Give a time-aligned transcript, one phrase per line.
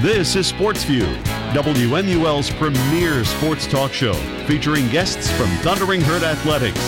[0.00, 1.06] This is Sports View,
[1.54, 4.12] WMUL's premier sports talk show,
[4.46, 6.78] featuring guests from Thundering Herd Athletics.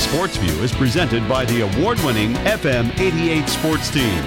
[0.00, 4.22] Sports View is presented by the award winning FM 88 sports team.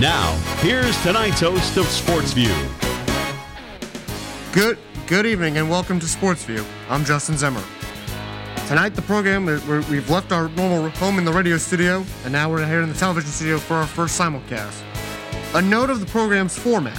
[0.00, 2.56] Now, here's tonight's host of Sports View.
[4.52, 4.78] Good
[5.10, 6.64] good evening and welcome to Sports View.
[6.88, 7.64] I'm Justin Zimmer.
[8.68, 12.64] Tonight the program we've left our normal home in the radio studio and now we're
[12.64, 14.80] here in the television studio for our first simulcast.
[15.54, 16.96] A note of the program's format.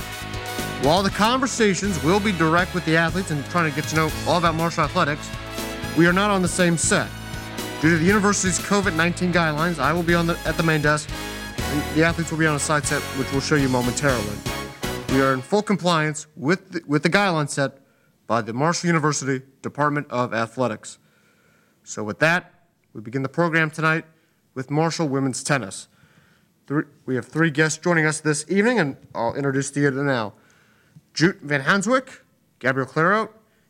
[0.83, 4.09] While the conversations will be direct with the athletes and trying to get to know
[4.27, 5.29] all about Marshall athletics,
[5.97, 7.09] we are not on the same set.
[7.79, 11.09] Due to the university's COVID-19 guidelines, I will be on the, at the main desk
[11.57, 14.35] and the athletes will be on a side set, which we'll show you momentarily.
[15.13, 17.80] We are in full compliance with the, with the guidelines set
[18.27, 20.97] by the Marshall University Department of Athletics.
[21.83, 22.53] So, with that,
[22.93, 24.05] we begin the program tonight
[24.53, 25.87] with Marshall women's tennis.
[26.67, 30.33] Three, we have three guests joining us this evening, and I'll introduce to you now
[31.13, 32.19] Jute Van Hanswick,
[32.59, 33.29] Gabrielle Claro,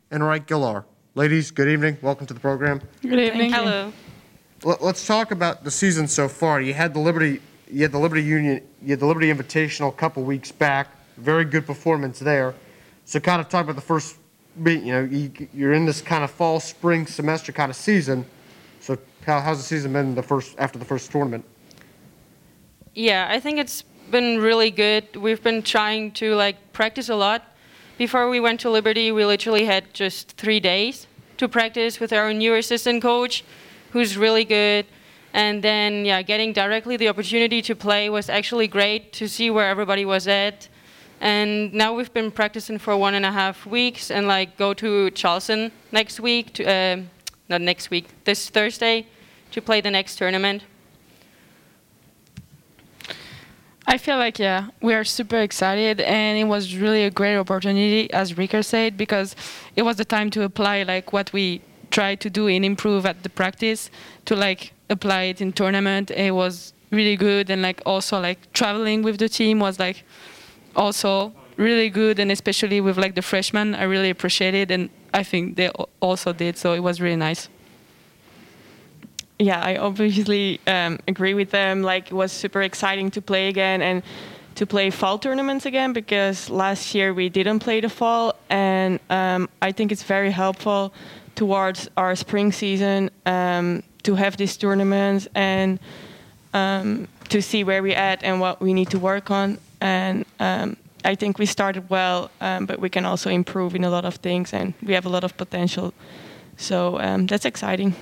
[0.10, 0.86] and Wright Gillar.
[1.16, 1.98] Ladies, good evening.
[2.02, 2.82] Welcome to the program.
[3.02, 3.52] Good evening.
[3.52, 3.92] Hello.
[4.64, 6.62] Let's talk about the season so far.
[6.62, 9.94] You had the Liberty you had the Liberty Union, you had the Liberty Invitational a
[9.94, 10.90] couple weeks back.
[11.18, 12.54] Very good performance there.
[13.06, 14.18] So kind of talk about the first,
[14.66, 18.26] you know, you, are in this kind of fall, spring semester kind of season.
[18.80, 21.46] So how, how's the season been the first after the first tournament?
[22.94, 25.16] Yeah, I think it's been really good.
[25.16, 27.44] We've been trying to like practice a lot.
[27.98, 32.34] Before we went to Liberty, we literally had just three days to practice with our
[32.34, 33.44] new assistant coach,
[33.92, 34.86] who's really good
[35.34, 39.68] and then, yeah, getting directly the opportunity to play was actually great to see where
[39.68, 40.68] everybody was at.
[41.22, 45.12] And now we've been practicing for one and a half weeks and like go to
[45.12, 47.02] Charleston next week, to, uh,
[47.48, 49.06] not next week, this Thursday
[49.52, 50.64] to play the next tournament.
[53.86, 58.12] I feel like yeah, we are super excited, and it was really a great opportunity,
[58.14, 59.36] as Ricker said, because
[59.76, 61.62] it was the time to apply like what we
[61.92, 63.92] try to do and improve at the practice
[64.26, 66.10] to like apply it in tournament.
[66.10, 70.04] It was really good, and like also like traveling with the team was like
[70.76, 75.24] also really good, and especially with like the freshmen, I really appreciate it, and I
[75.24, 76.58] think they also did.
[76.58, 77.50] So it was really nice.
[79.40, 81.81] Yeah, I obviously um, agree with them.
[81.81, 84.04] Like it was super exciting to play again and
[84.56, 89.50] to play fall tournaments again because last year we didn't play the fall, and um,
[89.62, 90.94] I think it's very helpful
[91.36, 95.80] towards our spring season um, to have these tournaments and
[96.54, 99.58] um, to see where we're at and what we need to work on.
[99.81, 103.90] And um, I think we started well, um, but we can also improve in a
[103.90, 105.94] lot of things, and we have a lot of potential.
[106.58, 107.96] So um, that's exciting.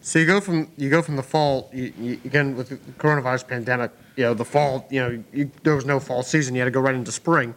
[0.00, 3.48] So you go from you go from the fall you, you, again with the coronavirus
[3.48, 3.90] pandemic.
[4.16, 4.86] You know the fall.
[4.90, 6.54] You know you, there was no fall season.
[6.54, 7.54] You had to go right into spring.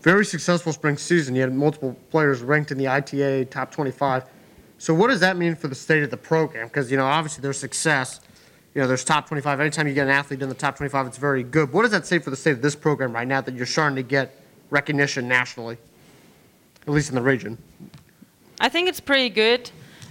[0.00, 1.34] Very successful spring season.
[1.34, 4.24] You had multiple players ranked in the ITA top 25.
[4.78, 6.68] So what does that mean for the state of the program?
[6.68, 8.20] Because you know, obviously there's success.
[8.76, 9.58] You know, there's top 25.
[9.58, 11.72] Anytime you get an athlete in the top 25, it's very good.
[11.72, 13.96] What does that say for the state of this program right now that you're starting
[13.96, 14.38] to get
[14.68, 15.78] recognition nationally,
[16.82, 17.56] at least in the region?
[18.60, 19.70] I think it's pretty good.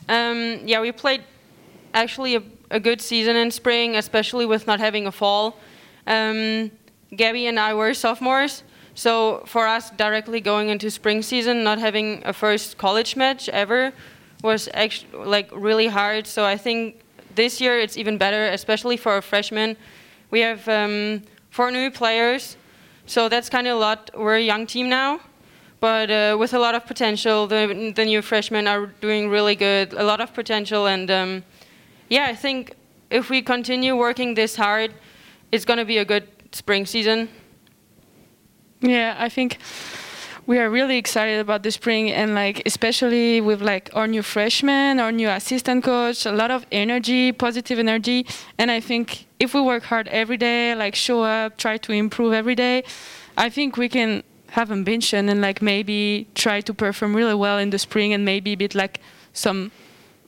[0.10, 1.24] Um, yeah, we played
[1.94, 5.60] actually a, a, good season in spring, especially with not having a fall.
[6.08, 6.72] Um,
[7.16, 8.64] Gabby and I were sophomores,
[8.96, 13.94] so for us directly going into spring season, not having a first college match ever
[14.42, 16.26] was actually like really hard.
[16.26, 17.05] So I think
[17.36, 19.78] this year it's even better, especially for a freshman.
[20.32, 22.58] We have um, four new players,
[23.06, 24.10] so that's kind of a lot.
[24.16, 25.20] We're a young team now,
[25.80, 27.48] but uh, with a lot of potential.
[27.48, 31.44] The, the new freshmen are doing really good, a lot of potential, and um,
[32.10, 32.76] yeah, I think
[33.10, 34.94] if we continue working this hard,
[35.52, 37.30] it's going to be a good spring season.
[38.82, 39.60] Yeah, I think
[40.48, 45.00] we are really excited about the spring and like especially with like our new freshman,
[45.00, 48.28] our new assistant coach, a lot of energy, positive energy.
[48.58, 52.34] And I think if we work hard every day, like show up, try to improve
[52.34, 52.84] every day,
[53.38, 57.72] I think we can have ambition and like maybe try to perform really well in
[57.72, 59.02] the spring and maybe beat like
[59.34, 59.72] some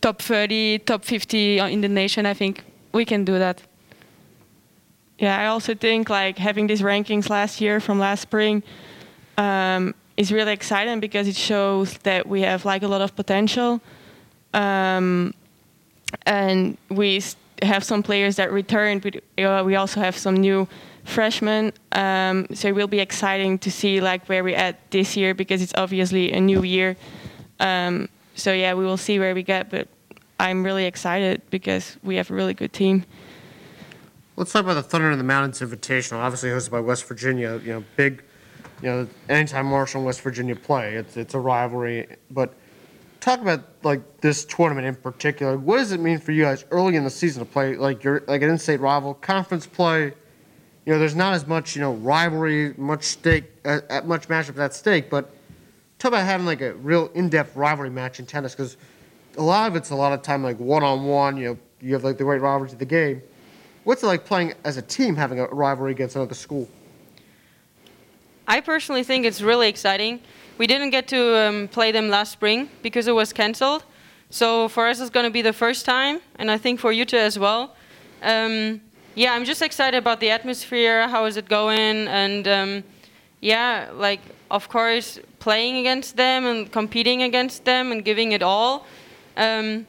[0.01, 2.25] top 30, top 50 in the nation.
[2.25, 3.61] I think we can do that.
[5.19, 8.63] Yeah, I also think like having these rankings last year from last spring
[9.37, 13.79] um, is really exciting because it shows that we have like a lot of potential,
[14.53, 15.33] um,
[16.25, 17.21] and we
[17.61, 19.03] have some players that returned.
[19.03, 20.67] We, uh, we also have some new
[21.05, 25.33] freshmen, um, so it will be exciting to see like where we're at this year
[25.33, 26.97] because it's obviously a new year.
[27.59, 29.87] Um, so yeah, we will see where we get, but
[30.39, 33.05] I'm really excited because we have a really good team.
[34.35, 37.59] Let's talk about the Thunder in the Mountains Invitational, obviously hosted by West Virginia.
[37.63, 38.23] You know, big.
[38.81, 42.07] You know, anytime Marshall and West Virginia play, it's it's a rivalry.
[42.29, 42.53] But
[43.19, 45.57] talk about like this tournament in particular.
[45.57, 48.23] What does it mean for you guys early in the season to play like you're
[48.27, 50.13] like an in-state rival conference play?
[50.85, 54.73] You know, there's not as much you know rivalry, much stake, uh, much matchup at
[54.75, 55.09] stake.
[55.09, 55.31] But
[55.97, 58.77] talk about having like a real in-depth rivalry match in tennis because
[59.37, 61.37] a lot of it's a lot of time like one-on-one.
[61.37, 63.23] You know, you have like the great rivalry of the game.
[63.85, 66.69] What's it like playing as a team, having a rivalry against another school?
[68.47, 70.21] I personally think it's really exciting.
[70.57, 73.83] We didn't get to um, play them last spring because it was cancelled.
[74.29, 77.05] So for us, it's going to be the first time, and I think for you
[77.05, 77.75] too as well.
[78.21, 78.81] Um,
[79.15, 81.07] yeah, I'm just excited about the atmosphere.
[81.07, 82.07] How is it going?
[82.07, 82.83] And um,
[83.41, 88.85] yeah, like of course, playing against them and competing against them and giving it all.
[89.35, 89.85] Um,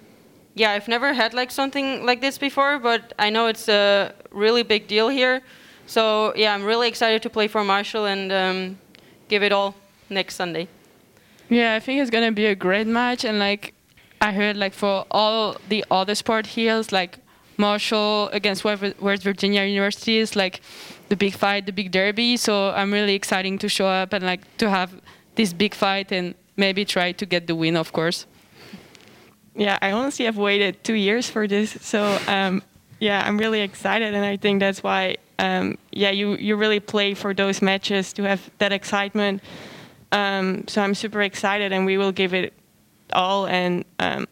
[0.55, 4.63] yeah, I've never had like something like this before, but I know it's a really
[4.63, 5.43] big deal here.
[5.89, 8.79] So yeah, I'm really excited to play for Marshall and um,
[9.29, 9.75] give it all
[10.09, 10.69] next Sunday.
[11.49, 13.75] Yeah, I think it's gonna be a great match, and like
[14.21, 17.19] I heard, like for all the other sport heels, like
[17.57, 20.61] Marshall against West Virginia University is like
[21.09, 22.37] the big fight, the big derby.
[22.37, 24.93] So I'm really excited to show up and like to have
[25.35, 28.27] this big fight and maybe try to get the win, of course
[29.59, 31.77] yeah, I honestly have waited two years for this.
[31.81, 32.63] So um,
[33.01, 37.15] yeah, I'm really excited, and I think that's why um, yeah, you you really play
[37.15, 39.43] for those matches to have that excitement.
[40.11, 42.53] Um, so I'm super excited, and we will give it
[43.13, 43.47] all.
[43.47, 44.27] And um,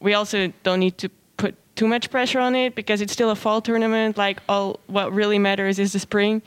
[0.00, 3.36] we also don't need to put too much pressure on it because it's still a
[3.36, 4.16] fall tournament.
[4.16, 6.42] Like all, what really matters is the spring.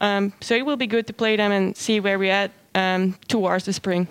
[0.00, 3.16] Um, so it will be good to play them and see where we're at um,
[3.28, 4.08] towards the spring.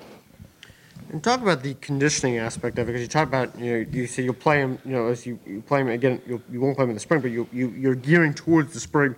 [1.12, 4.08] And talk about the conditioning aspect of it, because you talk about, you know, you
[4.08, 6.78] say you'll play him, you know, as you, you play him again, you'll, you won't
[6.78, 9.13] play him in the spring, but you, you, you're gearing towards the spring.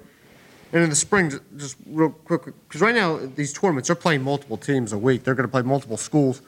[0.72, 4.58] And in the spring, just real quick, because right now, these tournaments, they're playing multiple
[4.58, 5.24] teams a week.
[5.24, 6.42] They're going to play multiple schools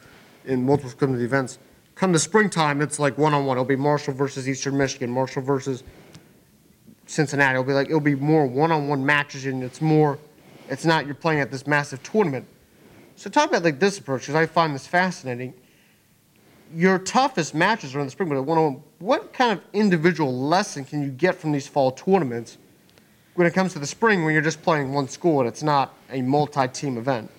[0.46, 1.60] in multiple community events.
[1.94, 3.56] Come the springtime, it's like one on one.
[3.56, 5.84] It'll be Marshall versus Eastern Michigan, Marshall versus
[7.06, 7.54] Cincinnati.
[7.54, 10.18] It'll be like, it'll be more one on one matches, and it's more,
[10.70, 12.48] it's not you're playing at this massive tournament
[13.16, 15.54] so talk about like this approach because I find this fascinating.
[16.74, 20.84] Your toughest matches are in the spring, but at one what kind of individual lesson
[20.84, 22.58] can you get from these fall tournaments
[23.36, 25.94] when it comes to the spring when you're just playing one school and it's not
[26.12, 27.30] a multi-team event?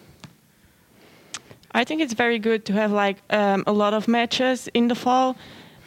[1.72, 4.94] I think it's very good to have like um, a lot of matches in the
[4.94, 5.36] fall.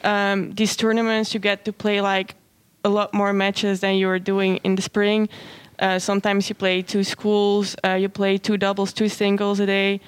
[0.04, 2.36] Um, these tournaments you get to play like
[2.84, 5.30] a lot more matches than you were doing in the spring.
[5.80, 10.02] Uh, sometimes you play two schools, uh, you play two doubles, two singles a day,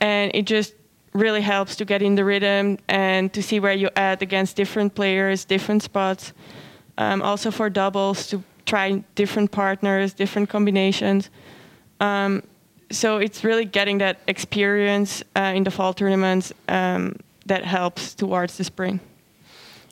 [0.00, 0.74] and it just
[1.12, 4.94] really helps to get in the rhythm and to see where you at against different
[4.94, 6.32] players, different spots.
[6.98, 11.30] Um, also for doubles to try different partners, different combinations.
[12.00, 12.42] Um,
[12.90, 17.16] so it's really getting that experience uh, in the fall tournaments um,
[17.46, 19.00] that helps towards the spring.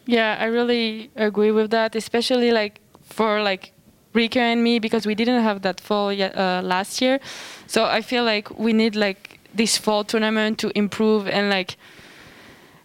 [0.07, 3.73] Yeah, I really agree with that, especially like for like
[4.17, 7.21] Rika and me because we didn't have that fall yet, uh, last year.
[7.67, 11.77] So I feel like we need like this fall tournament to improve and like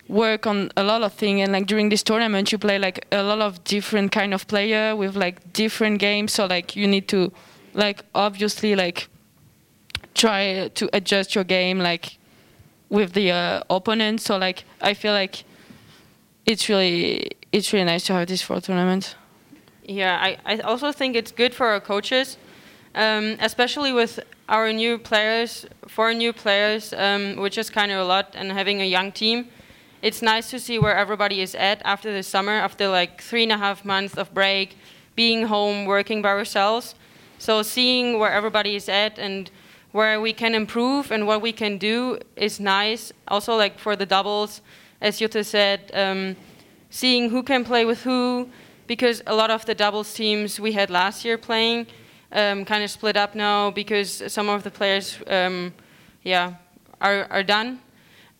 [0.08, 3.24] work on a lot of things and like during this tournament you play like a
[3.24, 6.34] lot of different kind of player with like different games.
[6.34, 7.32] So like you need to
[7.74, 9.08] like obviously like
[10.14, 12.18] try to adjust your game like
[12.90, 14.20] with the uh, opponent.
[14.22, 15.46] So like i feel like
[16.46, 19.16] it's really it's really nice to have this fall tournament
[19.92, 22.38] yeah, I, I also think it's good for our coaches,
[22.96, 28.06] um, especially with our new players, four new players, um, which is kind of a
[28.06, 29.48] lot, and having a young team.
[30.02, 33.52] It's nice to see where everybody is at after the summer, after like three and
[33.52, 34.76] a half months of break,
[35.16, 36.96] being home, working by ourselves.
[37.38, 39.52] So seeing where everybody is at and
[39.92, 43.12] where we can improve and what we can do is nice.
[43.28, 44.62] Also, like for the doubles,
[45.02, 46.36] as Jutta said, um,
[46.90, 48.50] seeing who can play with who,
[48.88, 51.88] because a lot of the doubles teams we had last year playing
[52.32, 55.74] um, kind of split up now because some of the players, um,
[56.24, 56.54] yeah,
[57.00, 57.80] are, are done.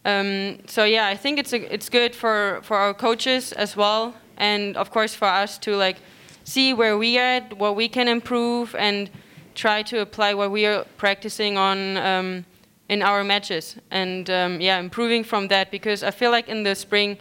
[0.06, 4.16] Um, so yeah, I think it's a, it's good for, for our coaches as well,
[4.38, 5.98] and of course for us to like
[6.44, 9.10] see where we are, what we can improve, and
[9.54, 12.46] try to apply what we are practicing on um,
[12.90, 16.76] in our matches, and um, yeah, improving from that because I feel like in the
[16.76, 17.18] spring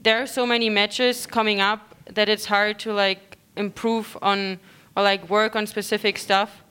[0.00, 4.58] there are so many matches coming up that it's hard to like improve on
[4.96, 6.62] or like work on specific stuff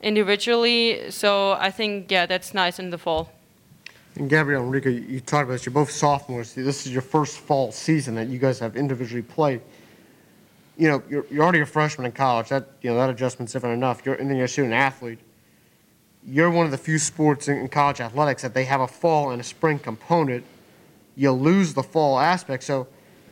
[0.00, 1.10] individually.
[1.10, 3.32] So I think yeah, that's nice in the fall.
[4.16, 5.66] And Gabrielle and Rika, you talked about this.
[5.66, 6.54] You're both sophomores.
[6.54, 9.60] This is your first fall season that you guys have individually played.
[10.76, 12.48] You know, you're, you're already a freshman in college.
[12.48, 14.04] That you know that adjustment's different enough.
[14.04, 15.20] You're and then you're a student athlete.
[16.26, 19.30] You're one of the few sports in, in college athletics that they have a fall
[19.30, 20.44] and a spring component.
[21.16, 22.64] You lose the fall aspect.
[22.64, 22.86] So,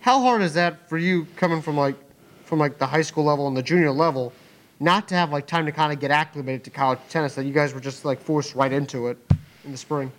[0.07, 1.97] how hard is that for you coming from like
[2.45, 4.33] from like the high school level and the junior level,
[4.79, 7.35] not to have like time to kind of get acclimated to college tennis?
[7.35, 9.19] That you guys were just like forced right into it
[9.65, 10.13] in the spring.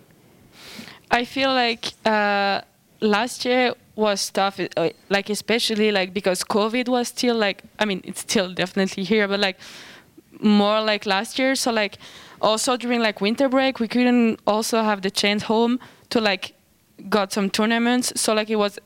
[1.10, 2.60] I feel like uh,
[3.00, 8.02] last year was tough, uh, like especially like because COVID was still like I mean
[8.04, 9.58] it's still definitely here, but like
[10.42, 11.54] more like last year.
[11.54, 11.96] So like
[12.42, 15.80] also during like winter break, we couldn't also have the chance home
[16.10, 16.52] to like
[17.08, 18.12] got some tournaments.
[18.20, 18.78] So like it was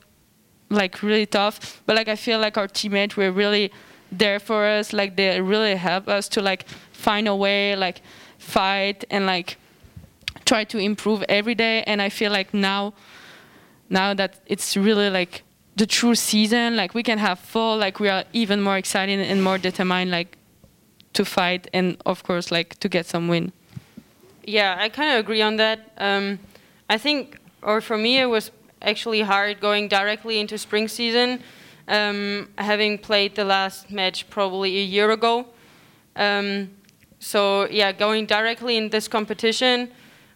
[0.69, 1.81] like really tough.
[1.85, 3.71] But like I feel like our teammates were really
[4.11, 4.93] there for us.
[4.93, 8.01] Like they really help us to like find a way, like
[8.37, 9.57] fight and like
[10.45, 11.83] try to improve every day.
[11.83, 12.93] And I feel like now,
[13.89, 15.43] now that it's really like
[15.75, 19.43] the true season, like we can have full, like we are even more excited and
[19.43, 20.37] more determined, like
[21.13, 23.51] to fight and of course like to get some win.
[24.45, 25.91] Yeah, I kind of agree on that.
[25.97, 26.39] Um,
[26.89, 28.51] I think, or for me, it was
[28.83, 31.41] actually hard going directly into spring season,
[31.87, 35.47] um, having played the last match probably a year ago.
[36.15, 36.69] Um,
[37.19, 39.89] so yeah, going directly in this competition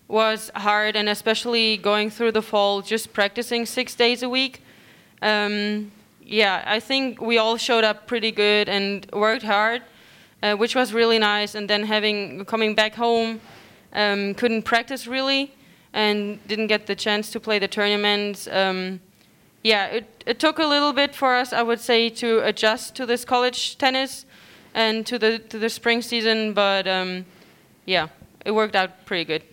[0.08, 4.64] was hard, and especially going through the fall, just practicing six days a week.
[5.22, 5.92] Um,
[6.24, 9.82] yeah, I think we all showed up pretty good and worked hard,
[10.42, 11.56] uh, which was really nice.
[11.56, 13.42] And then having coming back home,
[13.94, 15.54] um, couldn't practice really,
[15.98, 18.48] and didn't get the chance to play the tournaments.
[18.48, 19.00] Um,
[19.64, 23.08] yeah, it, it took a little bit for us, I would say, to adjust to
[23.08, 24.28] this college tennis
[24.76, 27.26] and to the to the spring season, but um,
[27.86, 28.10] yeah,
[28.46, 29.44] it worked out pretty good.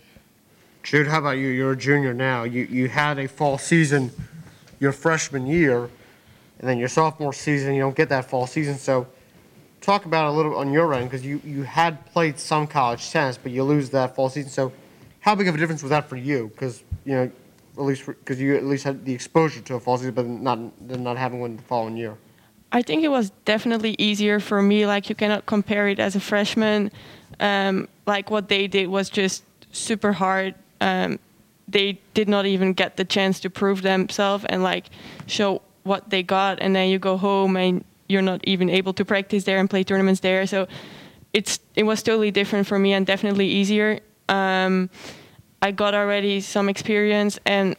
[0.83, 1.49] Jude, how about you?
[1.49, 2.45] You're a junior now.
[2.45, 4.11] You you had a fall season
[4.79, 5.89] your freshman year,
[6.59, 8.77] and then your sophomore season you don't get that fall season.
[8.77, 9.07] So,
[9.81, 13.39] talk about a little on your end because you you had played some college tennis,
[13.39, 14.51] but you lose that fall season.
[14.51, 14.73] So,
[15.25, 16.49] how big of a difference was that for you?
[16.49, 17.31] Because you know,
[17.79, 20.59] at least because you at least had the exposure to a fall season, but not
[20.81, 22.17] not having one the following year.
[22.73, 24.87] I think it was definitely easier for me.
[24.87, 26.91] Like you cannot compare it as a freshman.
[27.41, 31.19] Um, like what they did was just super hard um,
[31.67, 34.91] they did not even get the chance to prove themselves and like
[35.27, 39.05] show what they got and then you go home and you're not even able to
[39.05, 40.67] practice there and play tournaments there so
[41.33, 44.91] it's it was totally different for me and definitely easier um,
[45.63, 47.77] i got already some experience and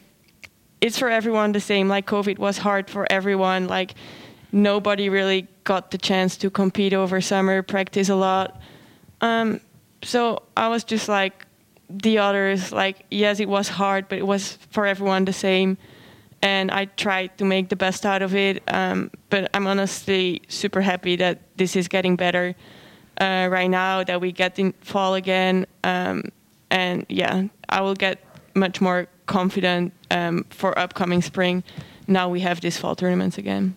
[0.85, 1.87] it's for everyone the same.
[1.87, 3.67] Like covid was hard for everyone.
[3.67, 3.95] Like
[4.51, 8.61] nobody really got the chance to compete over summer practice a lot.
[9.21, 9.61] Um,
[10.03, 11.47] so i was just like
[11.89, 15.77] the others like yes it was hard but it was for everyone the same.
[16.41, 20.81] And i tried to make the best out of it um, but i'm honestly super
[20.81, 22.55] happy that this is getting better
[23.19, 25.65] uh, right now that we get in fall again.
[25.83, 26.23] Um,
[26.69, 31.63] and yeah i will get much more confident um, for upcoming spring
[32.07, 33.75] now we have these fall tournaments again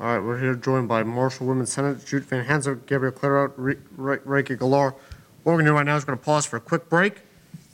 [0.00, 4.56] all right we're here joined by marshall women's tennis jute van hansel gabriel clairaut Rika
[4.56, 4.94] Galar.
[5.42, 7.20] What we're going to do right now is going to pause for a quick break.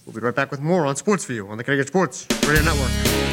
[0.06, 2.62] We'll be right back with more on Sports View on the Cutting Edge Sports Radio
[2.62, 3.27] Network.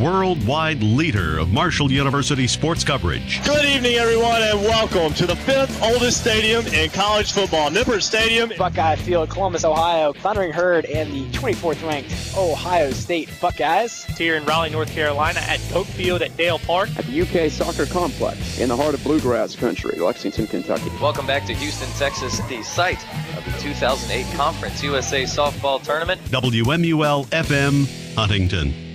[0.00, 3.42] Worldwide leader of Marshall University sports coverage.
[3.44, 8.52] Good evening, everyone, and welcome to the fifth oldest stadium in college football, Nippert Stadium.
[8.58, 10.12] Buckeye Field, Columbus, Ohio.
[10.12, 14.04] Thundering Herd and the 24th ranked Ohio State Buckeyes.
[14.04, 16.90] Here in Raleigh, North Carolina at Doak Field at Dail Park.
[16.98, 20.90] At the UK Soccer Complex in the heart of Bluegrass Country, Lexington, Kentucky.
[21.00, 23.02] Welcome back to Houston, Texas, the site
[23.36, 26.20] of the 2008 Conference USA Softball Tournament.
[26.24, 28.85] WMUL FM, Huntington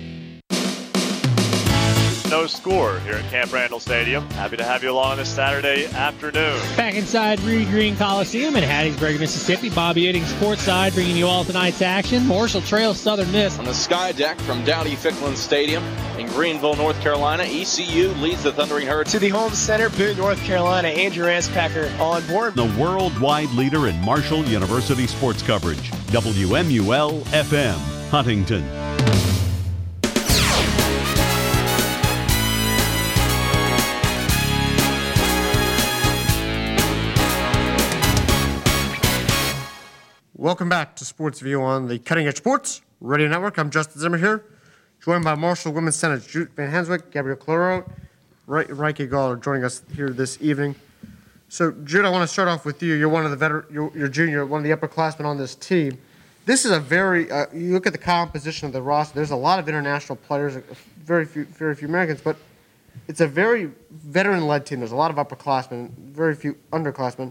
[2.32, 4.28] no score here at Camp Randall Stadium.
[4.30, 6.58] Happy to have you along this Saturday afternoon.
[6.78, 9.68] Back inside Reed Green Coliseum in Hattiesburg, Mississippi.
[9.68, 12.26] Bobby Eddings Sports Side bringing you all tonight's action.
[12.26, 13.58] Marshall Trail Southern Miss.
[13.58, 15.84] On the sky deck from Dowdy Ficklen Stadium
[16.18, 19.08] in Greenville, North Carolina, ECU leads the Thundering Herd.
[19.08, 22.54] To the home center, Boone, North Carolina, Andrew Anspacker on board.
[22.54, 25.90] The worldwide leader in Marshall University sports coverage.
[26.06, 29.31] WMUL FM, Huntington.
[40.42, 43.58] Welcome back to Sports View on the Cutting Edge Sports Radio Network.
[43.58, 44.44] I'm Justin Zimmer here,
[45.00, 47.88] joined by Marshall Women's Tennis Jute Van Hanswick, Gabrielle Clairaut,
[48.48, 50.74] Reike Gall are joining us here this evening.
[51.48, 52.94] So, Jude, I want to start off with you.
[52.94, 55.96] You're one of the veteran, you're, you're junior, one of the upperclassmen on this team.
[56.44, 59.14] This is a very, uh, you look at the composition of the roster.
[59.14, 60.56] There's a lot of international players,
[61.04, 62.36] very few, very few Americans, but
[63.06, 64.80] it's a very veteran-led team.
[64.80, 67.30] There's a lot of upperclassmen, very few underclassmen.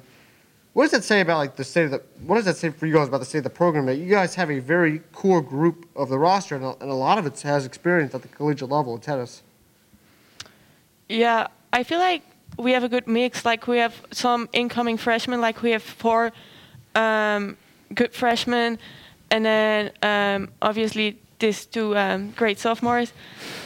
[0.73, 2.01] What does that say about like the state of the?
[2.25, 3.85] What does that say for you guys about the state of the program?
[3.87, 6.93] That you guys have a very core group of the roster, and a, and a
[6.93, 9.43] lot of it has experience at the collegiate level in tennis.
[11.09, 12.23] Yeah, I feel like
[12.57, 13.43] we have a good mix.
[13.43, 15.41] Like we have some incoming freshmen.
[15.41, 16.31] Like we have four
[16.95, 17.57] um,
[17.93, 18.79] good freshmen,
[19.29, 23.11] and then um, obviously these two um, great sophomores.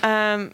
[0.01, 0.53] Um,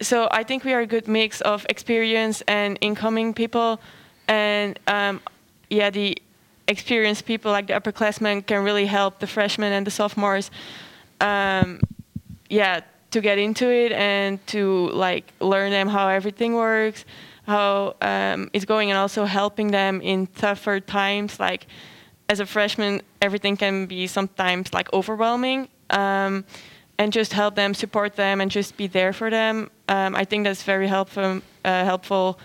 [0.00, 3.82] so I think we are a good mix of experience and incoming people,
[4.28, 5.20] and um,
[5.70, 6.18] yeah, the
[6.68, 10.50] experienced people like the upperclassmen can really help the freshmen and the sophomores.
[11.20, 11.80] Um,
[12.48, 17.04] yeah, to get into it and to like learn them how everything works,
[17.46, 21.40] how um, it's going, and also helping them in tougher times.
[21.40, 21.66] Like
[22.28, 25.68] as a freshman, everything can be sometimes like overwhelming.
[25.90, 26.44] Um,
[26.98, 29.70] and just help them, support them, and just be there for them.
[29.88, 32.38] Um, I think that's very helpful, uh, helpful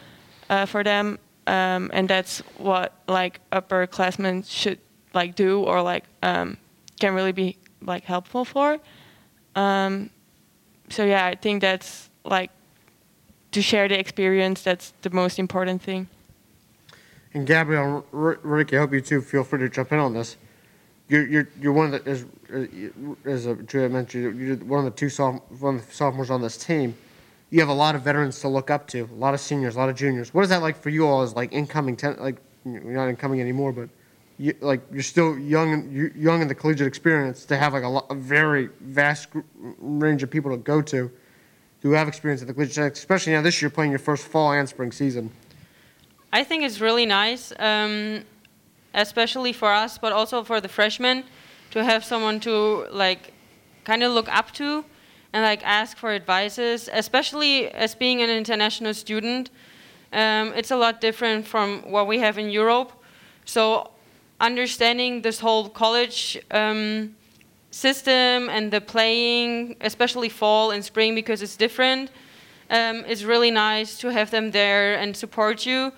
[0.49, 4.79] uh, for them, um, and that's what like upperclassmen should
[5.13, 6.57] like do or like um,
[6.99, 8.79] can really be like helpful for.
[9.55, 10.09] Um,
[10.89, 12.51] so yeah, I think that's like
[13.51, 14.61] to share the experience.
[14.61, 16.07] That's the most important thing.
[17.33, 20.37] And Gabrielle, Rick, I hope you too feel free to jump in on this
[21.07, 22.25] you're you're you're one of the as
[23.25, 26.41] as a, Julia mentioned you're one of the two soph, one of the sophomores on
[26.41, 26.95] this team.
[27.55, 29.79] You have a lot of veterans to look up to, a lot of seniors, a
[29.79, 30.33] lot of juniors.
[30.33, 32.35] What is that like for you all as like incoming ten, like
[32.65, 33.87] you're not incoming anymore, but
[34.37, 37.87] you, like you're still young you're young in the collegiate experience to have like a,
[37.87, 39.29] lot, a very vast
[39.79, 41.09] range of people to go to
[41.81, 44.67] who have experience at the collegiate, especially now this year playing your first fall and
[44.67, 45.31] spring season.
[46.33, 47.53] I think it's really nice.
[47.57, 48.25] Um,
[48.93, 51.23] especially for us, but also for the freshmen,
[51.71, 53.31] to have someone to like
[53.85, 54.83] kind of look up to
[55.35, 59.49] and like ask for advices, especially as being an international student.
[60.13, 62.93] Um, it's a lot different from what we have in Europe.
[63.43, 63.91] So
[64.39, 67.17] understanding this whole college um,
[67.69, 72.11] system and the playing, especially fall and spring because it's different,
[72.69, 75.91] um, is really nice to have them there and support you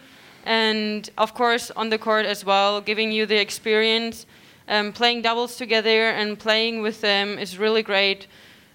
[0.45, 4.26] and of course on the court as well, giving you the experience.
[4.67, 8.28] Um, playing doubles together and playing with them is really great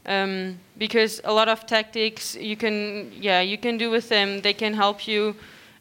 [0.07, 4.41] um, because a lot of tactics you can, yeah, you can do with them.
[4.41, 5.35] They can help you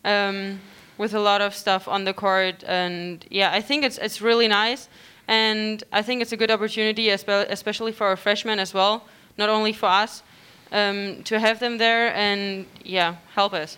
[0.06, 0.60] um,
[0.98, 4.48] with a lot of stuff on the court, and yeah, I think it's it's really
[4.48, 4.90] nice,
[5.28, 9.06] and I think it's a good opportunity, especially for our freshmen as well,
[9.38, 10.24] not only for us,
[10.72, 13.78] um, to have them there and yeah, help us.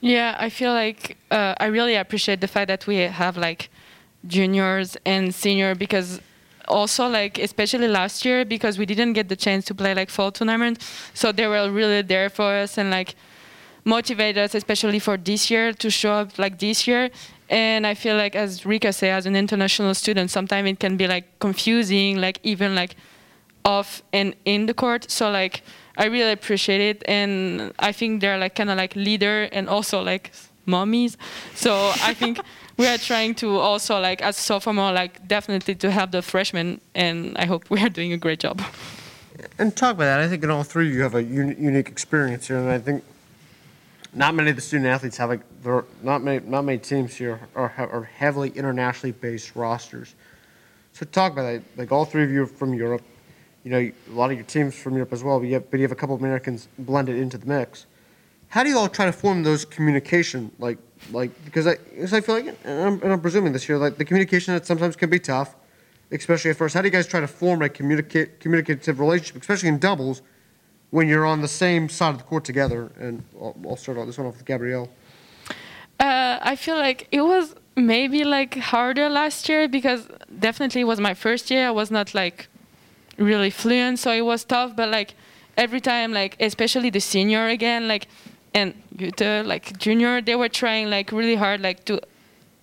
[0.00, 3.70] Yeah, I feel like uh, I really appreciate the fact that we have like
[4.26, 6.20] juniors and senior because
[6.68, 10.32] also like especially last year because we didn't get the chance to play like fall
[10.32, 10.78] tournament,
[11.14, 13.14] so they were really there for us and like
[13.84, 17.10] motivate us especially for this year to show up like this year.
[17.48, 21.06] And I feel like as Rika said, as an international student, sometimes it can be
[21.06, 22.96] like confusing, like even like
[23.64, 25.10] off and in the court.
[25.10, 25.62] So like
[25.96, 30.02] I really appreciate it, and I think they're like kind of like leader and also
[30.02, 30.32] like
[30.66, 31.16] mommies.
[31.54, 32.40] So I think
[32.76, 37.36] we are trying to also like as sophomore like definitely to help the freshmen, and
[37.36, 38.62] I hope we are doing a great job.
[39.58, 40.20] And talk about that.
[40.20, 43.04] I think in all three you have a un- unique experience here, and I think
[44.14, 47.40] not many of the student athletes have like there not many not many teams here
[47.54, 50.14] are, are heavily internationally based rosters.
[50.92, 51.62] So talk about that.
[51.76, 53.02] Like all three of you are from Europe
[53.64, 55.78] you know, a lot of your teams from Europe as well, but you have, but
[55.78, 57.86] you have a couple of Americans blended into the mix.
[58.52, 60.76] How do you all try to form those communication, like,
[61.10, 63.96] like because I, because I feel like, and I'm, and I'm presuming this year, like
[63.96, 65.54] the communication that sometimes can be tough,
[66.10, 66.74] especially at first.
[66.74, 70.20] How do you guys try to form a communicate communicative relationship, especially in doubles,
[70.90, 72.92] when you're on the same side of the court together?
[73.00, 74.90] And I'll, I'll start on this one off with Gabrielle.
[75.98, 81.00] Uh, I feel like it was maybe like harder last year because definitely it was
[81.00, 81.68] my first year.
[81.68, 82.48] I was not like
[83.16, 84.76] really fluent, so it was tough.
[84.76, 85.14] But like
[85.56, 88.08] every time, like especially the senior again, like
[88.54, 92.00] and Jutta, like junior, they were trying like really hard, like to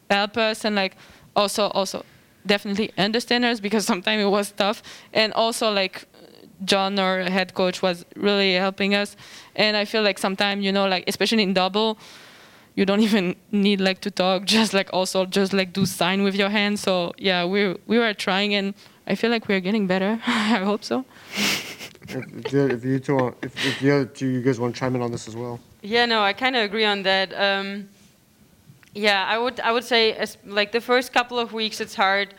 [0.09, 0.95] help us and like
[1.35, 2.05] also also
[2.45, 4.81] definitely understand us because sometimes it was tough.
[5.13, 6.05] And also like
[6.65, 9.15] John, our head coach, was really helping us.
[9.55, 11.97] And I feel like sometimes you know, like especially in double.
[12.75, 16.35] You don't even need like to talk, just like also just like do sign with
[16.35, 16.81] your hands.
[16.81, 18.73] So yeah, we we were trying and
[19.07, 20.19] I feel like we're getting better.
[20.27, 21.03] I hope so.
[22.07, 25.27] if, if, you two, if, if two you guys want to chime in on this
[25.27, 25.59] as well.
[25.81, 27.33] Yeah, no, I kind of agree on that.
[27.33, 27.87] Um,
[28.93, 32.33] yeah, I would I would say as, like the first couple of weeks it's hard,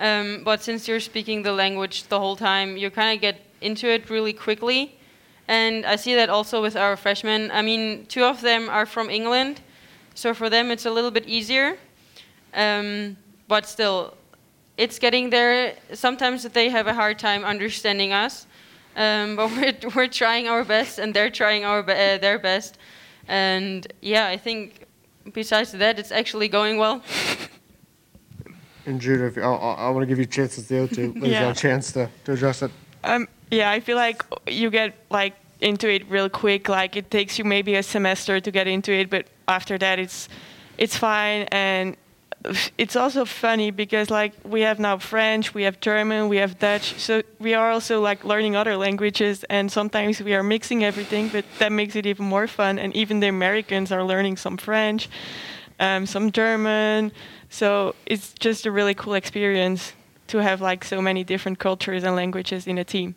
[0.00, 3.86] um, but since you're speaking the language the whole time, you kind of get into
[3.86, 4.96] it really quickly.
[5.48, 7.50] And I see that also with our freshmen.
[7.52, 9.60] I mean, two of them are from England,
[10.14, 11.76] so for them it's a little bit easier.
[12.54, 14.14] Um, but still,
[14.78, 15.74] it's getting there.
[15.92, 18.46] Sometimes they have a hard time understanding us,
[18.96, 22.78] um, but we're, we're trying our best, and they're trying our be- uh, their best.
[23.28, 24.86] And yeah, I think
[25.32, 27.02] besides that, it's actually going well.
[28.86, 31.12] And Judah, if, I, I want to give you chances the other two.
[31.14, 31.50] Ladies Yeah.
[31.50, 32.70] a chance to, to address it.
[33.02, 36.68] Um, yeah, I feel like you get like into it real quick.
[36.68, 40.28] Like it takes you maybe a semester to get into it, but after that, it's
[40.78, 41.48] it's fine.
[41.50, 41.96] And
[42.78, 46.94] it's also funny because like we have now French, we have German, we have Dutch.
[46.98, 51.28] So we are also like learning other languages, and sometimes we are mixing everything.
[51.28, 52.78] But that makes it even more fun.
[52.78, 55.08] And even the Americans are learning some French,
[55.80, 57.12] um, some German.
[57.48, 59.92] So it's just a really cool experience
[60.28, 63.14] to have like so many different cultures and languages in a team.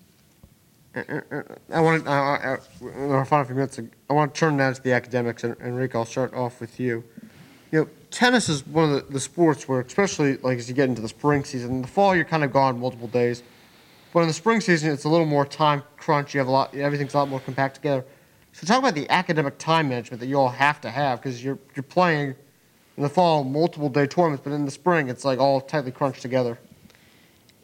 [0.96, 4.72] I want to, uh, uh, in our final few minutes, I want to turn now
[4.74, 5.44] to the academics.
[5.44, 7.04] Enrique, I'll start off with you.
[7.72, 10.90] You know, tennis is one of the, the sports where, especially like as you get
[10.90, 13.44] into the spring season, in the fall you're kind of gone multiple days,
[14.14, 16.34] but in the spring season it's a little more time crunch.
[16.34, 18.06] You have a lot, everything's a lot more compact together.
[18.54, 21.60] So talk about the academic time management that you all have to have because you're
[21.76, 22.36] you're playing
[22.98, 26.22] in the fall multiple day tournaments, but in the spring it's like all tightly crunched
[26.22, 26.58] together.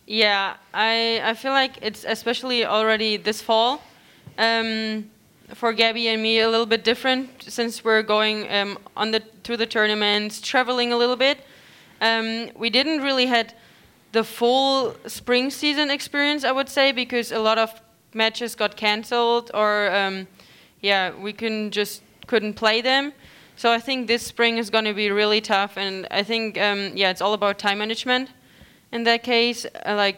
[0.07, 3.81] Yeah, I I feel like it's especially already this fall.
[4.37, 5.09] Um,
[5.53, 9.57] for Gabby and me, a little bit different since we're going um, on the through
[9.57, 11.39] the tournaments, traveling a little bit.
[12.01, 13.53] Um, we didn't really had
[14.11, 17.69] the full spring season experience, I would say, because a lot of
[18.13, 20.27] matches got cancelled or um,
[20.81, 23.13] yeah, we couldn't just couldn't play them.
[23.55, 26.91] So I think this spring is going to be really tough, and I think um,
[26.95, 28.29] yeah, it's all about time management.
[28.91, 30.17] In that case, uh, like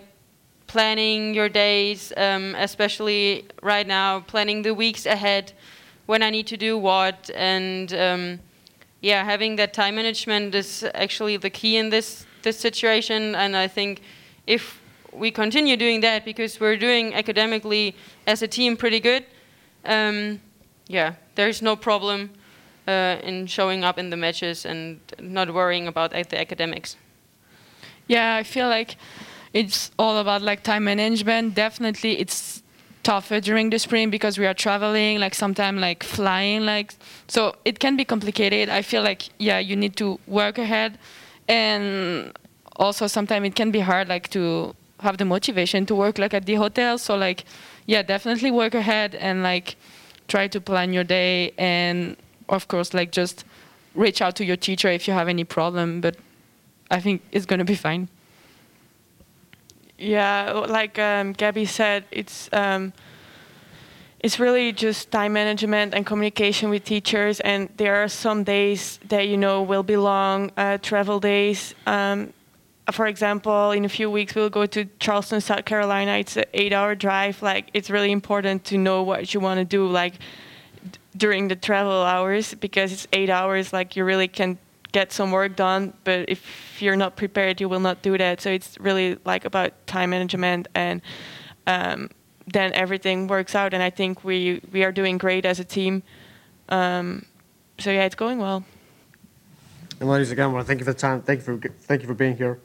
[0.68, 5.54] planning your days, um, especially right now, planning the weeks ahead,
[6.06, 8.40] when I need to do what, and um,
[9.02, 13.36] yeah, having that time management is actually the key in this this situation.
[13.36, 14.02] And I think
[14.46, 14.80] if
[15.12, 19.26] we continue doing that, because we're doing academically as a team pretty good,
[19.86, 20.40] um,
[20.88, 22.30] yeah, there's no problem
[22.88, 26.96] uh, in showing up in the matches and not worrying about the academics.
[28.08, 28.96] Yeah, I feel like
[29.58, 31.56] it's all about like time management.
[31.56, 32.62] Definitely, it's
[33.02, 36.94] tougher during the spring because we are traveling, like sometimes like flying, like
[37.28, 38.70] so it can be complicated.
[38.70, 41.00] I feel like yeah, you need to work ahead,
[41.48, 42.38] and
[42.76, 46.46] also sometimes it can be hard like to have the motivation to work like at
[46.46, 47.00] the hotel.
[47.00, 47.46] So like
[47.88, 49.76] yeah, definitely work ahead and like
[50.28, 52.16] try to plan your day and
[52.50, 53.46] of course like just
[53.96, 56.00] reach out to your teacher if you have any problem.
[56.02, 56.16] But
[56.92, 58.08] I think it's gonna be fine.
[59.98, 62.94] Yeah, like um, Gabby said, it's um,
[64.20, 67.40] it's really just time management and communication with teachers.
[67.40, 71.74] And there are some days that you know will be long uh, travel days.
[71.88, 72.34] Um,
[72.92, 76.12] for example, in a few weeks we'll go to Charleston, South Carolina.
[76.18, 77.42] It's an eight-hour drive.
[77.42, 81.56] Like it's really important to know what you want to do, like d- during the
[81.56, 83.74] travel hours, because it's eight hours.
[83.74, 84.58] Like you really can
[84.92, 86.42] get some work done, but if
[86.82, 88.42] you're not prepared, you will not do that.
[88.42, 91.02] So it's really like about time management, and
[91.66, 92.10] um,
[92.46, 93.74] then everything works out.
[93.74, 96.04] And I think we we are doing great as a team.
[96.70, 97.26] Um,
[97.80, 98.64] so yeah, it's going well.
[100.00, 101.22] And ladies, again, I want to thank you for the time.
[101.22, 102.60] Thank you for thank you for being here,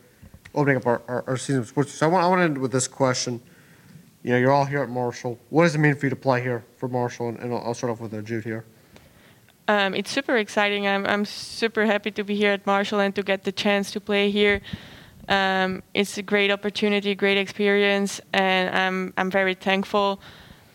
[0.54, 1.92] opening up our, our, our season of sports.
[1.92, 3.40] So I want I want to end with this question.
[4.22, 5.38] You know, you're all here at Marshall.
[5.50, 7.30] What does it mean for you to play here for Marshall?
[7.30, 8.64] And, and I'll, I'll start off with Jude here.
[9.68, 10.86] Um, it's super exciting.
[10.86, 14.00] I'm, I'm super happy to be here at Marshall and to get the chance to
[14.00, 14.60] play here.
[15.28, 20.20] Um, it's a great opportunity, great experience, and I'm I'm very thankful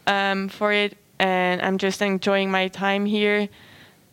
[0.07, 0.97] um, for it.
[1.19, 3.49] And I'm just enjoying my time here.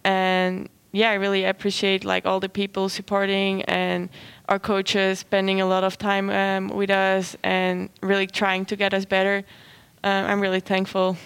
[0.04, 4.08] And yeah, I really appreciate like all the people supporting and
[4.48, 8.94] our coaches spending a lot of time um, with us and really trying to get
[8.94, 9.44] us better.
[10.02, 11.16] Uh, I'm really thankful.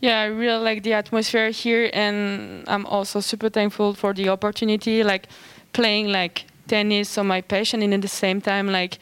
[0.00, 5.04] Yeah, I really like the atmosphere here, and I'm also super thankful for the opportunity,
[5.04, 5.28] like
[5.74, 8.98] playing like tennis, so my passion, and at the same time, like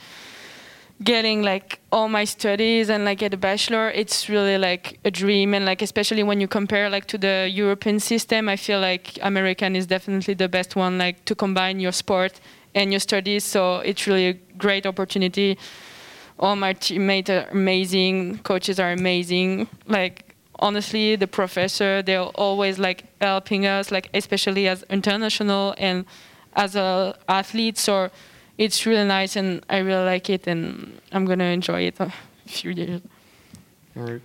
[1.05, 3.91] getting like all my studies and like get a bachelor.
[3.91, 8.01] It's really like a dream, and like especially when you compare like to the European
[8.01, 12.41] system, I feel like American is definitely the best one, like to combine your sport
[12.75, 13.45] and your studies.
[13.45, 15.59] So it's really a great opportunity.
[16.41, 20.28] All my teammates are amazing, coaches are amazing, like
[20.59, 26.05] honestly, the professor, they're always like helping us, like especially as international and
[26.55, 27.79] as a athlete.
[27.79, 28.11] So
[28.57, 32.13] it's really nice, and I really like it, and I'm gonna enjoy it a
[32.47, 33.01] few years.
[33.97, 34.23] All right.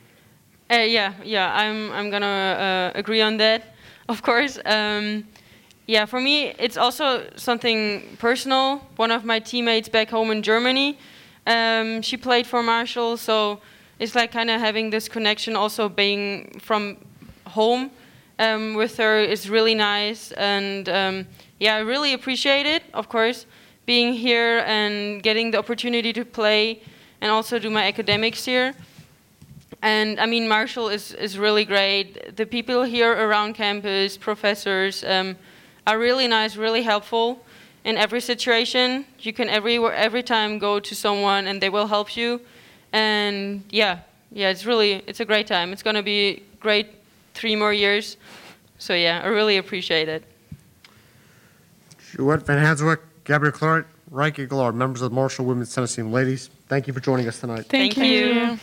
[0.71, 3.75] Uh, yeah, yeah, I'm I'm gonna uh, agree on that,
[4.09, 4.59] of course.
[4.65, 5.25] Um,
[5.85, 8.77] yeah, for me, it's also something personal.
[8.95, 10.97] One of my teammates back home in Germany,
[11.45, 13.59] um, she played for Marshall, so
[13.99, 15.55] it's like kind of having this connection.
[15.55, 16.97] Also, being from
[17.47, 17.91] home
[18.39, 21.27] um, with her is really nice, and um,
[21.59, 22.83] yeah, I really appreciate it.
[22.93, 23.45] Of course,
[23.85, 26.81] being here and getting the opportunity to play
[27.21, 28.73] and also do my academics here.
[29.81, 32.35] And I mean, Marshall is, is really great.
[32.37, 35.35] The people here around campus, professors, um,
[35.85, 37.43] are really nice, really helpful
[37.83, 39.05] in every situation.
[39.19, 42.39] You can every every time go to someone and they will help you.
[42.93, 43.99] And yeah,
[44.31, 45.73] yeah, it's really it's a great time.
[45.73, 46.87] It's gonna be great
[47.33, 48.17] three more years.
[48.77, 50.23] So yeah, I really appreciate it.
[52.13, 56.11] Jouette Van Hanswick, Gabrielle Claret, Reike Gallard, members of the Marshall Women's Tennis Team.
[56.11, 57.65] Ladies, thank you for joining us tonight.
[57.65, 58.59] Thank, Thank you.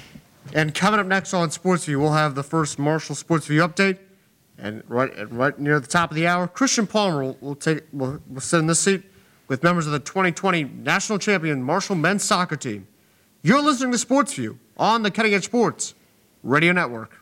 [0.55, 3.99] And coming up next on Sports View, we'll have the first Marshall Sports View update.
[4.59, 8.21] And right, right near the top of the hour, Christian Palmer will, will take will,
[8.29, 9.03] will sit in this seat
[9.49, 12.87] with members of the 2020 national champion Marshall men's soccer team.
[13.43, 15.95] You're listening to Sports View on the Cutting Edge Sports
[16.43, 17.20] Radio Network.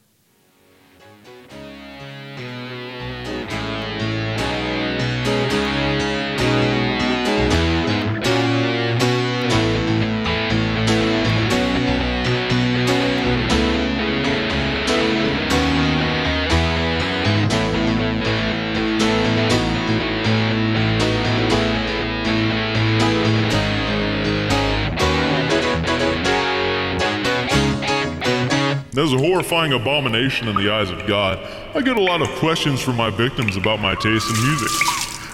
[29.08, 31.38] As a horrifying abomination in the eyes of God,
[31.74, 34.70] I get a lot of questions from my victims about my taste in music.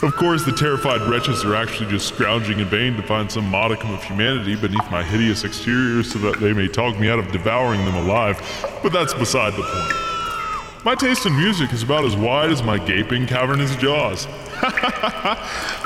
[0.00, 3.90] Of course, the terrified wretches are actually just scrounging in vain to find some modicum
[3.90, 7.84] of humanity beneath my hideous exterior so that they may talk me out of devouring
[7.84, 8.40] them alive,
[8.80, 10.84] but that's beside the point.
[10.84, 14.28] My taste in music is about as wide as my gaping cavernous jaws.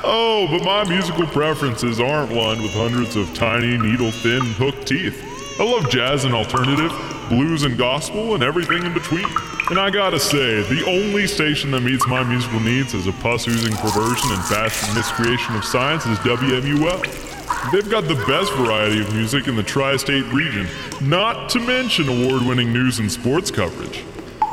[0.04, 5.24] oh, but my musical preferences aren't lined with hundreds of tiny, needle thin, hooked teeth.
[5.58, 6.92] I love jazz and alternative,
[7.28, 9.26] blues and gospel, and everything in between.
[9.70, 13.46] And I gotta say, the only station that meets my musical needs as a pus
[13.46, 17.72] oozing perversion and fashion miscreation of science is WMUL.
[17.72, 20.66] They've got the best variety of music in the tri state region,
[21.00, 24.04] not to mention award winning news and sports coverage.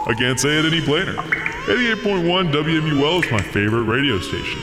[0.08, 1.14] I can't say it any plainer.
[1.14, 4.62] 88.1 WMUL is my favorite radio station.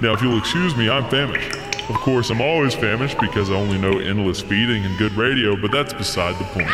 [0.00, 1.56] Now, if you'll excuse me, I'm famished.
[1.88, 5.70] Of course, I'm always famished because I only know endless feeding and good radio, but
[5.70, 6.70] that's beside the point.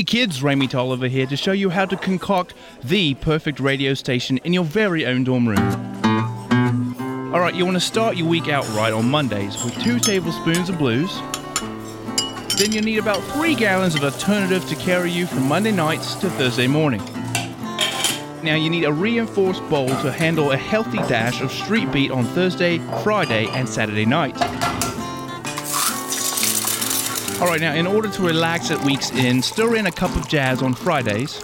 [0.00, 4.38] Hey kids, Rami Tolliver here to show you how to concoct the perfect radio station
[4.44, 5.58] in your very own dorm room.
[7.34, 10.78] Alright, you want to start your week out right on Mondays with two tablespoons of
[10.78, 11.14] blues.
[12.56, 16.30] Then you'll need about three gallons of alternative to carry you from Monday nights to
[16.30, 17.02] Thursday morning.
[18.42, 22.24] Now you need a reinforced bowl to handle a healthy dash of street beat on
[22.24, 24.34] Thursday, Friday, and Saturday night.
[27.40, 30.60] Alright, now in order to relax at week's end, stir in a cup of jazz
[30.60, 31.38] on Fridays.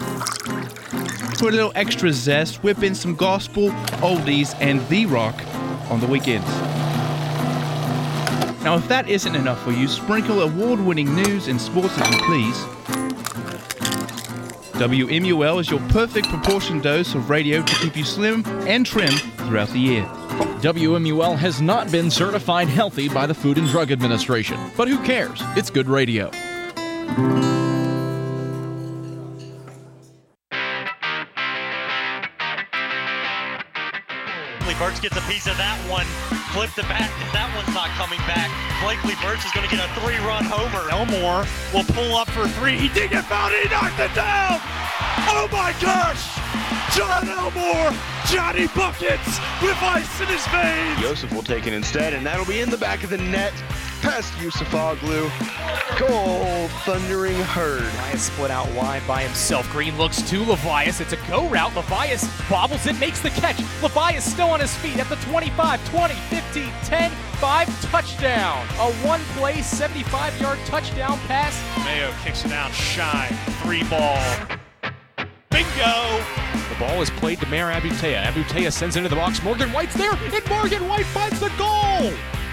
[1.39, 3.71] For a little extra zest, whip in some gospel,
[4.03, 5.35] oldies, and the rock
[5.91, 6.47] on the weekends.
[8.63, 12.23] Now, if that isn't enough for you, sprinkle award winning news and sports as you
[12.27, 12.57] please.
[14.75, 19.71] WMUL is your perfect proportion dose of radio to keep you slim and trim throughout
[19.71, 20.26] the year.
[20.37, 25.41] WMUL has not been certified healthy by the Food and Drug Administration, but who cares?
[25.57, 26.31] It's good radio.
[34.61, 36.05] Blakely Burks gets a piece of that one,
[36.53, 38.51] flipped it back, and that one's not coming back.
[38.83, 40.91] Blakely Burks is going to get a three-run homer.
[40.91, 42.77] Elmore will pull up for three.
[42.77, 44.61] He did get fouled, he knocked it down.
[45.33, 46.36] Oh my gosh!
[46.95, 47.93] John Elmore,
[48.27, 51.01] Johnny Buckets with ice in his veins.
[51.01, 53.53] Joseph will take it instead, and that'll be in the back of the net.
[54.03, 55.31] Past Yusuf Aglu.
[55.99, 57.83] Goal, thundering herd.
[57.83, 59.71] Levias split out wide by himself.
[59.71, 61.01] Green looks to Levias.
[61.01, 61.73] It's a go route.
[61.73, 63.57] Levias bobbles it, makes the catch.
[63.81, 68.67] Levias still on his feet at the 25, 20, 15, 10, five, touchdown.
[68.79, 71.57] A one play, 75 yard touchdown pass.
[71.85, 73.29] Mayo kicks it out, shy,
[73.63, 74.19] three ball.
[75.57, 76.23] Bingo!
[76.69, 78.25] The ball is played to Mayor Abutea.
[78.25, 79.43] Abutea sends into the box.
[79.43, 82.13] Morgan White's there, and Morgan White finds the goal!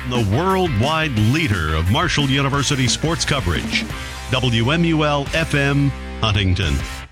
[0.10, 3.84] The worldwide leader of Marshall University sports coverage.
[4.32, 5.90] WMUL FM,
[6.22, 7.03] Huntington.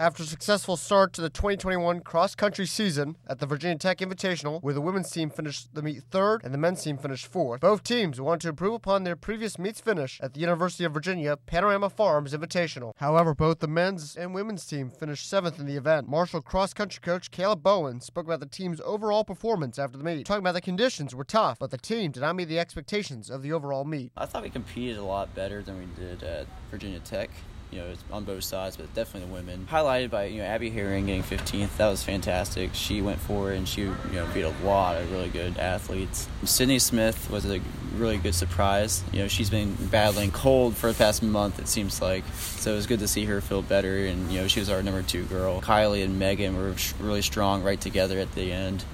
[0.00, 4.62] After a successful start to the 2021 cross country season at the Virginia Tech Invitational,
[4.62, 7.82] where the women's team finished the meet third and the men's team finished fourth, both
[7.82, 11.90] teams wanted to improve upon their previous meets finish at the University of Virginia Panorama
[11.90, 12.94] Farms Invitational.
[12.96, 16.08] However, both the men's and women's team finished seventh in the event.
[16.08, 20.24] Marshall cross country coach Caleb Bowen spoke about the team's overall performance after the meet,
[20.24, 23.42] talking about the conditions were tough, but the team did not meet the expectations of
[23.42, 24.12] the overall meet.
[24.16, 27.28] I thought we competed a lot better than we did at Virginia Tech
[27.70, 29.66] you know, it's on both sides, but definitely the women.
[29.70, 31.76] Highlighted by, you know, Abby Herring getting 15th.
[31.76, 32.70] That was fantastic.
[32.74, 36.28] She went for it and she, you know, beat a lot of really good athletes.
[36.44, 37.60] Sydney Smith was a
[37.94, 39.04] really good surprise.
[39.12, 42.24] You know, she's been battling cold for the past month, it seems like.
[42.34, 44.06] So it was good to see her feel better.
[44.06, 45.60] And, you know, she was our number two girl.
[45.60, 48.84] Kylie and Megan were really strong right together at the end.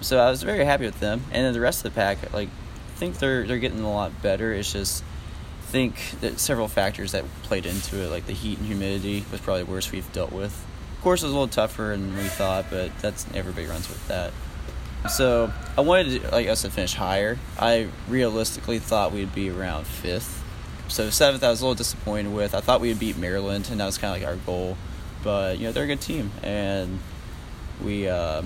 [0.00, 1.22] So I was very happy with them.
[1.32, 4.22] And then the rest of the pack, like, I think they're, they're getting a lot
[4.22, 4.52] better.
[4.52, 5.04] It's just,
[5.72, 9.64] think that several factors that played into it, like the heat and humidity, was probably
[9.64, 10.52] the worst we've dealt with.
[10.96, 14.06] Of course, it was a little tougher than we thought, but that's everybody runs with
[14.08, 14.32] that.
[15.10, 17.38] So I wanted like us to finish higher.
[17.58, 20.44] I realistically thought we'd be around fifth.
[20.88, 22.54] So seventh, I was a little disappointed with.
[22.54, 24.76] I thought we'd beat Maryland, and that was kind of like our goal.
[25.24, 27.00] But you know, they're a good team, and
[27.82, 28.08] we.
[28.08, 28.42] Uh,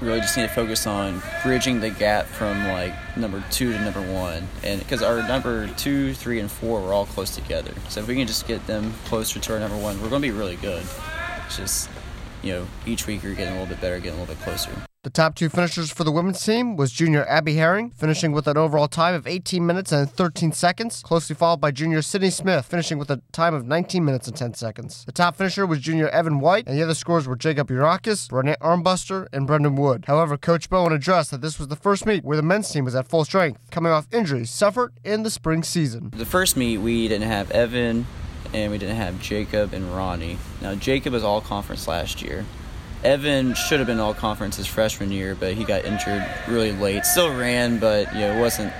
[0.00, 4.02] really just need to focus on bridging the gap from like number two to number
[4.12, 7.72] one and because our number two three and four were all close together.
[7.88, 10.28] So if we can just get them closer to our number one we're going to
[10.28, 10.84] be really good.
[11.46, 11.90] It's just
[12.42, 14.70] you know each week you're getting a little bit better getting a little bit closer
[15.04, 18.56] the top two finishers for the women's team was junior Abby Herring, finishing with an
[18.56, 22.96] overall time of 18 minutes and 13 seconds, closely followed by junior Sydney Smith, finishing
[22.96, 25.04] with a time of 19 minutes and 10 seconds.
[25.04, 28.56] The top finisher was junior Evan White, and the other scores were Jacob Urakis, Renee
[28.62, 30.06] Armbuster, and Brendan Wood.
[30.06, 32.94] However, Coach Bowen addressed that this was the first meet where the men's team was
[32.94, 36.12] at full strength, coming off injuries suffered in the spring season.
[36.16, 38.06] The first meet, we didn't have Evan,
[38.54, 40.38] and we didn't have Jacob and Ronnie.
[40.62, 42.46] Now, Jacob was all conference last year.
[43.04, 47.04] Evan should have been all conference his freshman year, but he got injured really late.
[47.04, 48.72] Still ran, but you know, it wasn't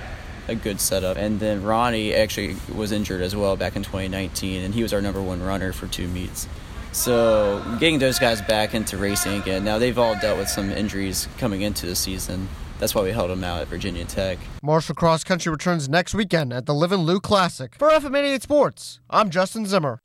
[0.47, 1.15] a good setup.
[1.17, 5.01] And then Ronnie actually was injured as well back in 2019, and he was our
[5.01, 6.47] number one runner for two meets.
[6.91, 9.63] So getting those guys back into racing again.
[9.63, 12.47] Now they've all dealt with some injuries coming into the season.
[12.79, 14.39] That's why we held them out at Virginia Tech.
[14.63, 17.75] Marshall Cross Country returns next weekend at the Live and Lou Classic.
[17.77, 19.99] For FM 88 Sports, I'm Justin Zimmer.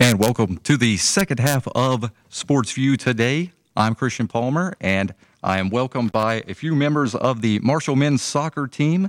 [0.00, 3.52] And welcome to the second half of Sports View today.
[3.76, 8.20] I'm Christian Palmer, and I am welcomed by a few members of the Marshall men's
[8.20, 9.08] soccer team.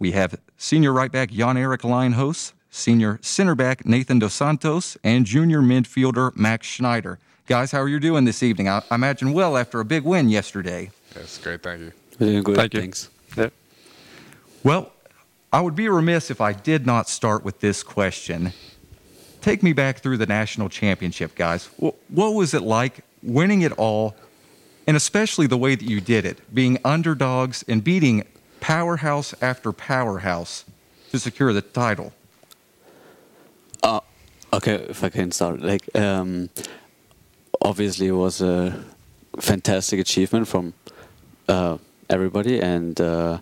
[0.00, 5.24] We have senior right back Jan Eric Leinhos, senior center back Nathan Dos Santos, and
[5.24, 7.20] junior midfielder Max Schneider.
[7.46, 8.68] Guys, how are you doing this evening?
[8.68, 10.90] I, I imagine well after a big win yesterday.
[11.14, 11.62] That's great.
[11.62, 11.92] Thank you.
[12.18, 12.56] We're doing good.
[12.56, 12.80] Thank you.
[12.80, 13.08] Thanks.
[13.36, 13.50] Yeah.
[14.64, 14.90] Well,
[15.52, 18.52] I would be remiss if I did not start with this question.
[19.44, 21.68] Take me back through the national championship, guys.
[21.76, 24.16] What, was it like winning it all,
[24.86, 28.24] and especially the way that you did it, being underdogs and beating
[28.60, 30.64] powerhouse after powerhouse
[31.10, 32.14] to secure the title?
[33.82, 34.00] Uh,
[34.54, 35.60] okay, if I can start.
[35.60, 36.48] Like, um,
[37.60, 38.82] obviously, it was a
[39.40, 40.72] fantastic achievement from
[41.50, 41.76] uh,
[42.08, 43.40] everybody, and uh,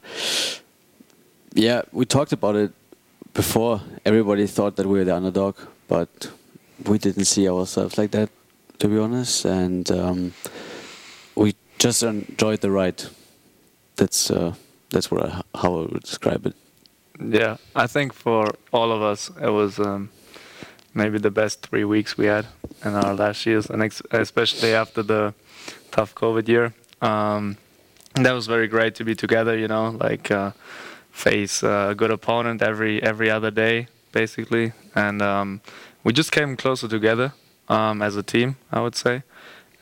[1.55, 2.73] yeah, we talked about it
[3.35, 3.81] before.
[4.05, 5.55] Everybody thought that we were the underdog
[5.89, 6.31] but
[6.85, 8.31] we didn't see ourselves like that,
[8.79, 10.33] to be honest, and um,
[11.35, 13.03] we just enjoyed the ride.
[13.97, 14.55] That's uh,
[14.91, 16.55] that's what I, how I would describe it.
[17.21, 20.11] Yeah, I think for all of us, it was um,
[20.95, 22.47] maybe the best three weeks we had
[22.85, 25.35] in our last years, and ex- especially after the
[25.91, 26.75] tough COVID year.
[27.01, 27.57] Um,
[28.15, 29.57] that was very great to be together.
[29.57, 30.53] You know, like uh,
[31.11, 35.61] face a good opponent every every other day, basically, and um,
[36.05, 37.33] we just came closer together
[37.69, 39.23] um, as a team, I would say.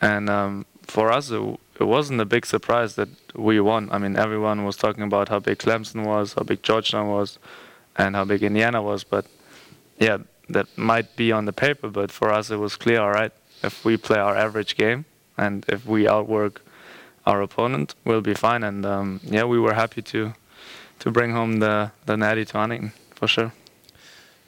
[0.01, 1.43] And um, for us, it,
[1.79, 3.89] it, wasn't a big surprise that we won.
[3.93, 7.39] I mean, everyone was talking about how big Clemson was, how big Georgetown was,
[7.97, 9.05] and how big Indiana was.
[9.05, 9.27] But
[9.99, 10.19] yeah,
[10.49, 13.01] that might be on the paper, but for us, it was clear.
[13.01, 15.05] All right, if we play our average game
[15.37, 16.63] and if we outwork
[17.27, 18.63] our opponent, we'll be fine.
[18.63, 20.35] And um, yeah, we were happy to
[21.01, 23.53] to bring home the the natty to Huntington for sure.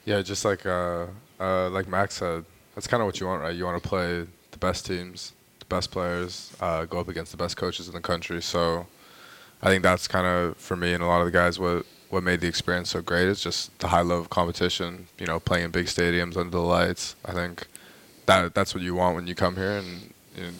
[0.05, 1.07] Yeah, just like uh,
[1.39, 2.43] uh, like Max said,
[2.75, 3.55] that's kind of what you want, right?
[3.55, 7.37] You want to play the best teams, the best players, uh, go up against the
[7.37, 8.41] best coaches in the country.
[8.41, 8.87] So
[9.61, 12.21] I think that's kind of for me and a lot of the guys what what
[12.21, 15.07] made the experience so great is just the high level of competition.
[15.17, 17.15] You know, playing in big stadiums under the lights.
[17.25, 17.67] I think
[18.25, 20.55] that that's what you want when you come here, and, and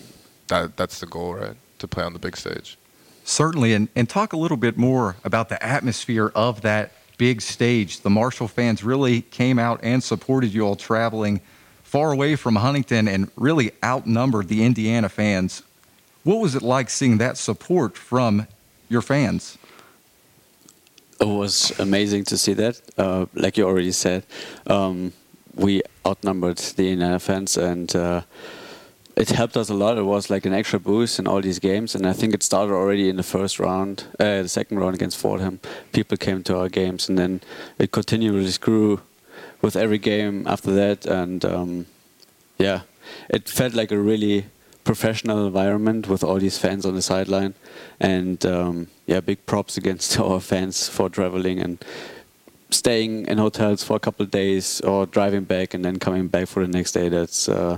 [0.48, 1.56] that that's the goal, right?
[1.80, 2.78] To play on the big stage.
[3.26, 6.92] Certainly, and, and talk a little bit more about the atmosphere of that
[7.24, 8.02] big stage.
[8.02, 11.40] The Marshall fans really came out and supported you all traveling
[11.82, 15.64] far away from Huntington and really outnumbered the Indiana fans.
[16.26, 18.46] What was it like seeing that support from
[18.90, 19.58] your fans?
[21.22, 22.82] It was amazing to see that.
[22.98, 24.26] Uh, like you already said,
[24.68, 25.14] um,
[25.56, 27.96] we outnumbered the Indiana fans and.
[27.96, 28.22] Uh,
[29.16, 29.98] it helped us a lot.
[29.98, 32.74] It was like an extra boost in all these games, and I think it started
[32.74, 35.60] already in the first round, uh, the second round against Fordham.
[35.92, 37.42] People came to our games, and then
[37.78, 39.02] it continually grew
[39.62, 41.06] with every game after that.
[41.06, 41.86] And um,
[42.58, 42.82] yeah,
[43.30, 44.46] it felt like a really
[44.84, 47.54] professional environment with all these fans on the sideline.
[48.00, 51.84] And um, yeah, big props against our fans for traveling and
[52.70, 56.48] staying in hotels for a couple of days or driving back and then coming back
[56.48, 57.10] for the next day.
[57.10, 57.78] That's uh,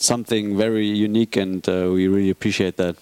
[0.00, 2.96] something very unique, and uh, we really appreciate that.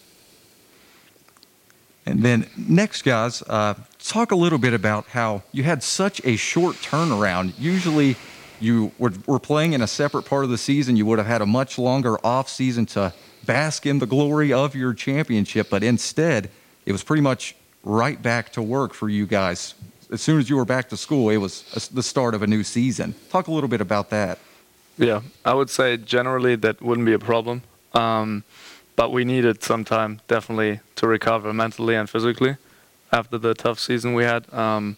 [2.06, 6.36] And then next, guys, uh, talk a little bit about how you had such a
[6.36, 7.52] short turnaround.
[7.58, 8.16] Usually,
[8.60, 10.96] you were, were, playing in a separate part of the season.
[10.96, 13.12] You would have had a much longer off season to
[13.44, 16.50] bask in the glory of your championship, but instead,
[16.86, 19.74] it was pretty much right back to work for you guys.
[20.10, 22.46] As soon as you were back to school, it was a, the start of a
[22.46, 23.14] new season.
[23.30, 24.38] Talk a little bit about that.
[24.98, 27.62] Yeah, I would say generally that wouldn't be a problem.
[27.92, 28.44] Um,
[28.96, 32.56] but we needed some time definitely to recover mentally and physically
[33.12, 34.52] after the tough season we had.
[34.52, 34.96] Um,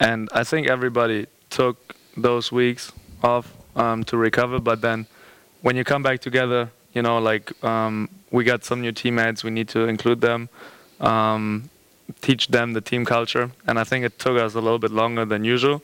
[0.00, 4.58] and I think everybody took those weeks off um, to recover.
[4.58, 5.06] But then
[5.62, 9.50] when you come back together, you know, like um, we got some new teammates, we
[9.50, 10.48] need to include them,
[11.00, 11.70] um,
[12.20, 13.52] teach them the team culture.
[13.66, 15.82] And I think it took us a little bit longer than usual.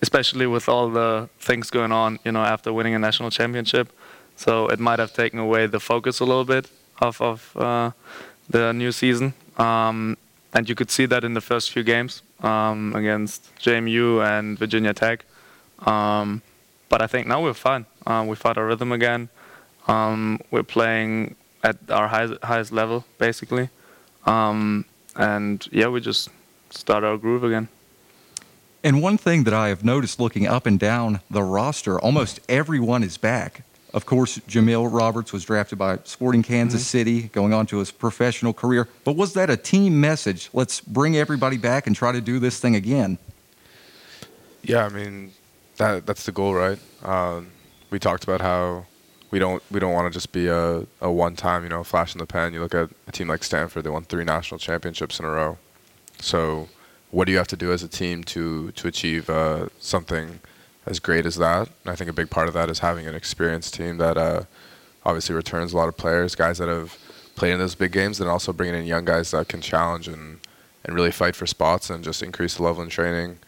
[0.00, 3.92] Especially with all the things going on, you know, after winning a national championship.
[4.36, 6.70] So it might have taken away the focus a little bit
[7.00, 7.90] of, of uh,
[8.48, 9.34] the new season.
[9.56, 10.16] Um,
[10.54, 14.94] and you could see that in the first few games um, against JMU and Virginia
[14.94, 15.24] Tech.
[15.80, 16.42] Um,
[16.88, 17.86] but I think now we're fine.
[18.06, 19.28] Uh, we found our rhythm again.
[19.86, 23.68] Um, we're playing at our highest, highest level, basically.
[24.24, 24.84] Um,
[25.16, 26.28] and yeah, we just
[26.70, 27.68] start our groove again.
[28.84, 33.02] And one thing that I have noticed looking up and down the roster, almost everyone
[33.02, 33.64] is back.
[33.94, 36.98] Of course, Jamil Roberts was drafted by Sporting Kansas mm-hmm.
[36.98, 38.86] City, going on to his professional career.
[39.02, 40.50] But was that a team message?
[40.52, 43.18] Let's bring everybody back and try to do this thing again.
[44.62, 45.32] Yeah, I mean,
[45.78, 46.78] that that's the goal, right?
[47.02, 47.48] Um,
[47.90, 48.84] we talked about how
[49.30, 52.14] we don't we don't want to just be a, a one time, you know, flash
[52.14, 52.52] in the pan.
[52.52, 55.56] You look at a team like Stanford; they won three national championships in a row.
[56.20, 56.68] So
[57.10, 60.40] what do you have to do as a team to to achieve uh, something
[60.86, 61.68] as great as that?
[61.84, 64.42] And I think a big part of that is having an experienced team that uh,
[65.04, 66.96] obviously returns a lot of players, guys that have
[67.34, 70.40] played in those big games, and also bringing in young guys that can challenge and
[70.84, 73.38] and really fight for spots and just increase the level in training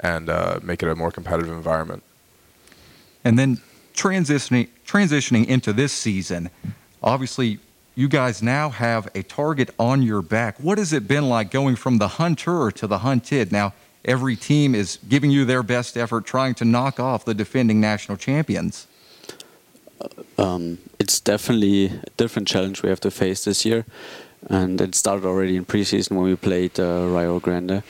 [0.00, 2.02] and uh, make it a more competitive environment.
[3.24, 3.60] And then
[3.94, 6.50] transitioning transitioning into this season,
[7.02, 7.58] obviously
[7.98, 10.60] you guys now have a target on your back.
[10.60, 13.50] What has it been like going from the hunter to the hunted?
[13.50, 13.74] Now,
[14.04, 18.16] every team is giving you their best effort trying to knock off the defending national
[18.16, 18.86] champions.
[20.00, 20.06] Uh,
[20.40, 23.84] um, it's definitely a different challenge we have to face this year.
[24.48, 27.82] And it started already in preseason when we played uh, Rio Grande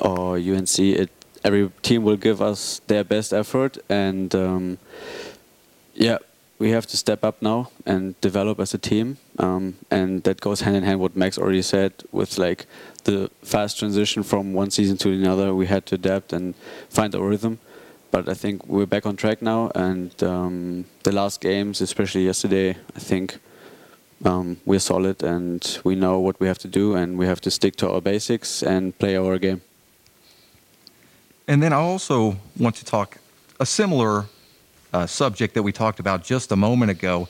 [0.00, 0.80] or UNC.
[0.80, 1.10] It,
[1.44, 3.78] every team will give us their best effort.
[3.88, 4.78] And um,
[5.94, 6.18] yeah,
[6.58, 9.18] we have to step up now and develop as a team.
[9.38, 12.66] Um, and that goes hand in hand what Max already said with like
[13.04, 15.54] the fast transition from one season to another.
[15.54, 16.54] We had to adapt and
[16.88, 17.58] find our rhythm.
[18.10, 19.72] But I think we're back on track now.
[19.74, 23.38] And um, the last games, especially yesterday, I think
[24.24, 27.50] um, we're solid and we know what we have to do and we have to
[27.50, 29.62] stick to our basics and play our game.
[31.48, 33.18] And then I also want to talk
[33.60, 34.26] a similar
[34.94, 37.28] uh, subject that we talked about just a moment ago.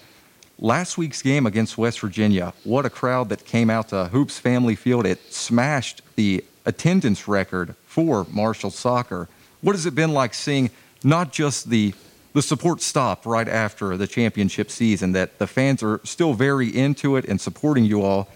[0.58, 4.76] Last week's game against West Virginia, what a crowd that came out to Hoops Family
[4.76, 5.06] Field.
[5.06, 9.28] It smashed the attendance record for Marshall soccer.
[9.62, 10.70] What has it been like seeing
[11.02, 11.94] not just the
[12.34, 17.16] the support stop right after the championship season that the fans are still very into
[17.16, 18.28] it and supporting you all.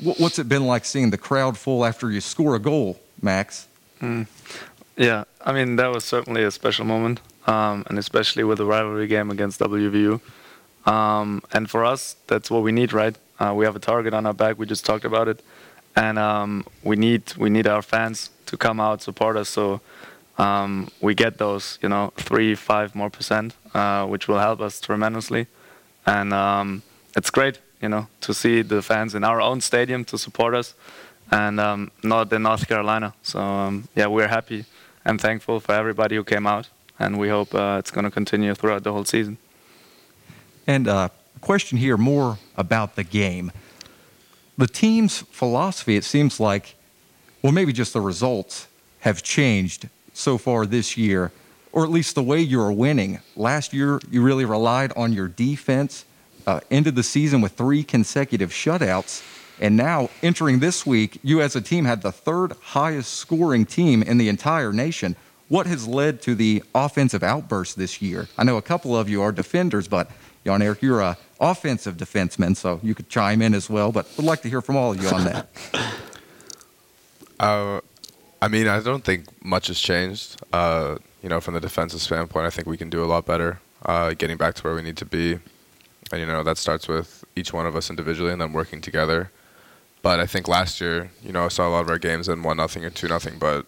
[0.00, 3.66] What's it been like seeing the crowd full after you score a goal, Max?
[4.00, 4.28] Mm.
[4.96, 9.06] Yeah, I mean that was certainly a special moment, um, and especially with the rivalry
[9.06, 10.20] game against WVU.
[10.86, 13.16] Um, and for us, that's what we need, right?
[13.38, 14.58] Uh, we have a target on our back.
[14.58, 15.42] We just talked about it,
[15.96, 19.48] and um, we need we need our fans to come out support us.
[19.48, 19.80] So
[20.38, 24.80] um, we get those, you know, three, five more percent, uh, which will help us
[24.80, 25.46] tremendously.
[26.06, 26.82] And um,
[27.16, 30.74] it's great, you know, to see the fans in our own stadium to support us,
[31.30, 33.14] and um, not in North Carolina.
[33.22, 34.64] So yeah, we're happy
[35.04, 36.68] and thankful for everybody who came out,
[37.02, 39.36] and we hope uh, it's going to continue throughout the whole season.
[40.66, 43.50] And uh, a question here more about the game.
[44.56, 46.76] The team's philosophy, it seems like,
[47.42, 48.68] well, maybe just the results
[49.00, 51.32] have changed so far this year,
[51.72, 53.20] or at least the way you're winning.
[53.34, 56.04] Last year, you really relied on your defense,
[56.46, 59.22] uh, ended the season with three consecutive shutouts.
[59.60, 64.02] And now, entering this week, you as a team had the third highest scoring team
[64.02, 65.16] in the entire nation.
[65.52, 68.26] What has led to the offensive outburst this year?
[68.38, 70.10] I know a couple of you are defenders, but
[70.46, 73.92] Jan Eric, you're a offensive defenseman, so you could chime in as well.
[73.92, 75.48] But would like to hear from all of you on that.
[77.40, 77.80] Uh,
[78.40, 80.40] I mean, I don't think much has changed.
[80.52, 83.58] Uh, you know, from the defensive standpoint, I think we can do a lot better,
[83.84, 85.40] uh, getting back to where we need to be.
[86.12, 89.32] And you know, that starts with each one of us individually and then working together.
[90.02, 92.44] But I think last year, you know, I saw a lot of our games in
[92.44, 93.40] one nothing or two nothing.
[93.40, 93.66] But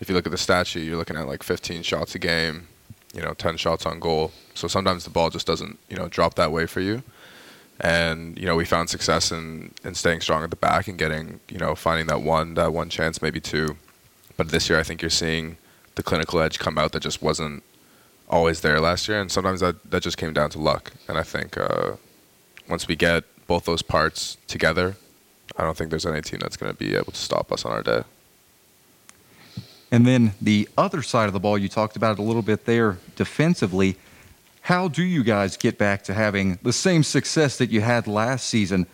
[0.00, 2.68] if you look at the stat sheet, you're looking at like 15 shots a game,
[3.14, 4.32] you know, 10 shots on goal.
[4.54, 7.02] So sometimes the ball just doesn't, you know, drop that way for you.
[7.80, 11.40] And you know, we found success in in staying strong at the back and getting,
[11.48, 13.76] you know, finding that one that one chance, maybe two.
[14.36, 15.58] But this year, I think you're seeing
[15.94, 17.62] the clinical edge come out that just wasn't
[18.28, 20.92] always there last year, and sometimes that that just came down to luck.
[21.06, 21.96] And I think uh,
[22.68, 24.96] once we get both those parts together,
[25.56, 27.72] I don't think there's any team that's going to be able to stop us on
[27.72, 28.02] our day.
[29.90, 32.64] And then the other side of the ball, you talked about it a little bit
[32.64, 33.96] there defensively.
[34.62, 38.48] How do you guys get back to having the same success that you had last
[38.48, 38.86] season?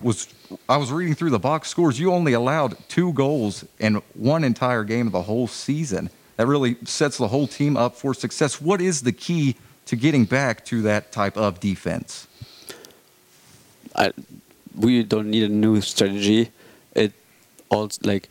[0.00, 0.32] Was
[0.68, 4.84] I was reading through the box scores, you only allowed two goals in one entire
[4.84, 6.10] game of the whole season.
[6.36, 8.60] That really sets the whole team up for success.
[8.60, 12.28] What is the key to getting back to that type of defense?
[13.96, 14.12] I,
[14.76, 16.50] we don't need a new strategy.
[16.94, 17.12] It
[17.70, 18.28] all like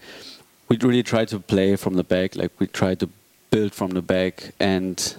[0.67, 2.35] we really try to play from the back.
[2.35, 3.09] Like we try to
[3.49, 5.15] build from the back, and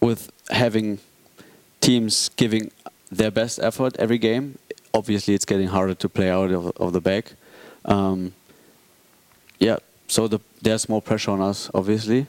[0.00, 0.98] with having
[1.80, 2.70] teams giving
[3.10, 4.58] their best effort every game,
[4.92, 7.32] obviously it's getting harder to play out of, of the back.
[7.84, 8.32] Um,
[9.58, 12.26] yeah, so the, there's more pressure on us, obviously,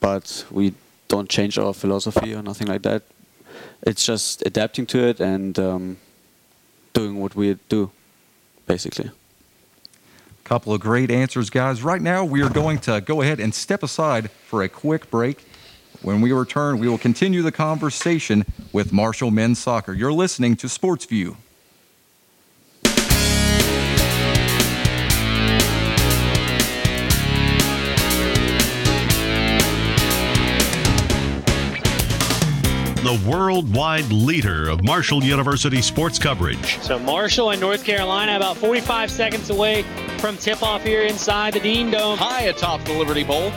[0.00, 0.74] but we
[1.08, 3.02] don't change our philosophy or nothing like that.
[3.82, 5.96] It's just adapting to it and um,
[6.92, 7.90] doing what we do,
[8.66, 9.10] basically.
[10.50, 11.80] Couple of great answers, guys.
[11.80, 15.44] Right now, we are going to go ahead and step aside for a quick break.
[16.02, 19.92] When we return, we will continue the conversation with Marshall Men's Soccer.
[19.92, 21.36] You're listening to Sports View.
[33.10, 36.78] The worldwide leader of Marshall University sports coverage.
[36.78, 39.82] So Marshall and North Carolina about 45 seconds away
[40.18, 42.16] from tip-off here inside the Dean Dome.
[42.16, 43.50] High atop the Liberty Bowl.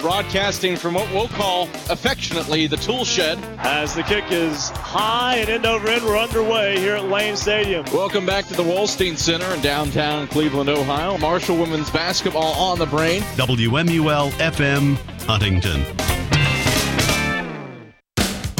[0.00, 3.38] Broadcasting from what we'll call affectionately the tool shed.
[3.60, 7.86] As the kick is high and end over end, we're underway here at Lane Stadium.
[7.94, 11.16] Welcome back to the Wolstein Center in downtown Cleveland, Ohio.
[11.16, 13.22] Marshall women's basketball on the brain.
[13.36, 16.09] WMUL FM Huntington.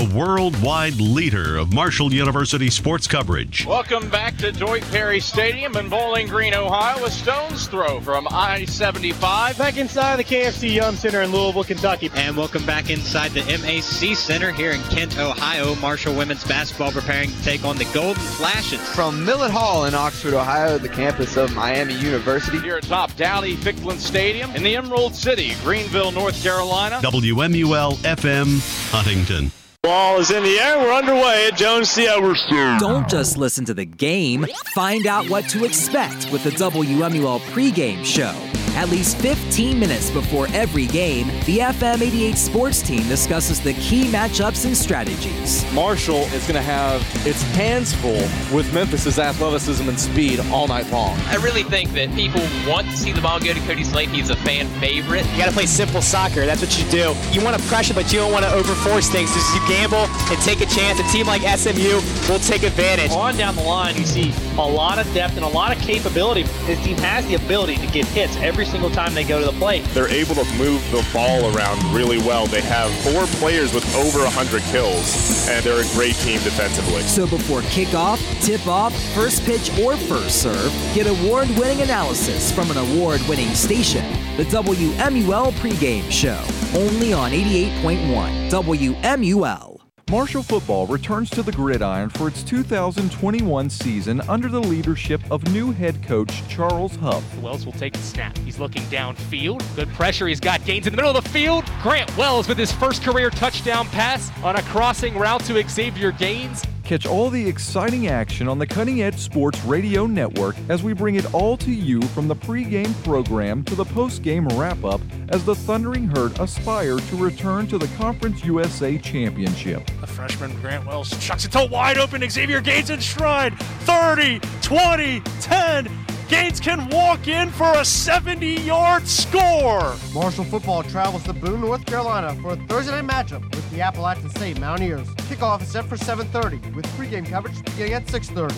[0.01, 3.67] The worldwide leader of Marshall University sports coverage.
[3.67, 7.05] Welcome back to Doyt Perry Stadium in Bowling Green, Ohio.
[7.05, 9.59] A stone's throw from I-75.
[9.59, 12.11] Back inside the KFC Yum Center in Louisville, Kentucky.
[12.15, 15.75] And welcome back inside the MAC Center here in Kent, Ohio.
[15.75, 18.81] Marshall women's basketball preparing to take on the Golden Flashes.
[18.95, 22.59] From Millett Hall in Oxford, Ohio, the campus of Miami University.
[22.61, 27.01] Here atop Dowdy-Ficklen Stadium in the Emerald City, Greenville, North Carolina.
[27.03, 29.53] WMUL FM Huntington.
[29.91, 30.79] Ball is in the air.
[30.79, 32.05] We're underway at Joan C.
[32.07, 34.47] Don't just listen to the game.
[34.73, 38.33] Find out what to expect with the WMUL pregame show.
[38.77, 44.05] At least 15 minutes before every game, the FM 88 sports team discusses the key
[44.05, 45.71] matchups and strategies.
[45.75, 48.23] Marshall is going to have its hands full
[48.57, 51.19] with Memphis's athleticism and speed all night long.
[51.27, 54.09] I really think that people want to see the ball go to Cody Slate.
[54.11, 55.27] He's a fan favorite.
[55.33, 56.47] You got to play simple soccer.
[56.47, 57.15] That's what you do.
[57.33, 59.35] You want to pressure, but you don't want to overforce things.
[59.35, 61.01] Just you game gamble and take a chance.
[61.01, 63.11] A team like SMU will take advantage.
[63.13, 66.43] On down the line, you see a lot of depth and a lot of capability.
[66.67, 69.59] This team has the ability to get hits every single time they go to the
[69.59, 69.85] plate.
[69.95, 72.47] They're able to move the ball around really well.
[72.47, 77.03] They have four players with over 100 kills, and they're a great team defensively.
[77.03, 82.71] So before kickoff, tip off, first pitch, or first serve, get award winning analysis from
[82.71, 84.05] an award winning station.
[84.37, 86.43] The WMUL pregame show,
[86.79, 89.70] only on 88.1 WMUL.
[90.09, 95.71] Marshall football returns to the gridiron for its 2021 season under the leadership of new
[95.71, 97.23] head coach Charles Huff.
[97.39, 98.37] Wells will take the snap.
[98.39, 99.63] He's looking downfield.
[99.77, 100.27] Good pressure.
[100.27, 101.65] He's got gains in the middle of the field.
[101.83, 106.65] Grant Wells with his first career touchdown pass on a crossing route to Xavier Gaines.
[106.83, 111.15] Catch all the exciting action on the Cutting Edge Sports Radio Network as we bring
[111.15, 115.55] it all to you from the pregame program to the postgame wrap up as the
[115.55, 119.89] Thundering Herd aspire to return to the Conference USA Championship.
[120.01, 123.59] The freshman Grant Wells chucks it to wide open Xavier Gaines in stride.
[123.59, 125.89] 30, 20, 10.
[126.29, 129.97] Gaines can walk in for a 70 yard score.
[130.15, 134.31] Marshall football travels to Boone, North Carolina for a Thursday night matchup with the Appalachian
[134.31, 135.09] State Mountaineers.
[135.29, 138.55] Kickoff is set for 7:30 with pregame coverage beginning at 6:30.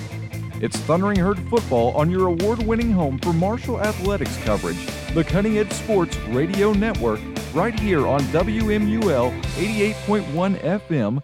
[0.60, 4.76] It's Thundering Herd football on your award winning home for Marshall Athletics coverage,
[5.14, 7.20] the Cutting Edge Sports Radio Network,
[7.52, 11.22] right here on WMUL 88.1 FM.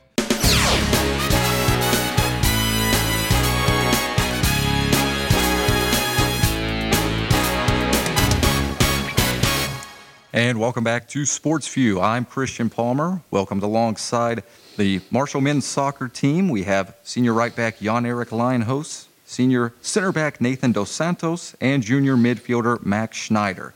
[10.35, 11.99] And welcome back to Sports View.
[11.99, 13.23] I'm Christian Palmer.
[13.31, 14.45] Welcomed alongside
[14.77, 16.51] the Marshall men's soccer team.
[16.51, 21.83] We have senior right back Jan Eric Leinhos, senior center back Nathan Dos Santos, and
[21.83, 23.73] junior midfielder Max Schneider.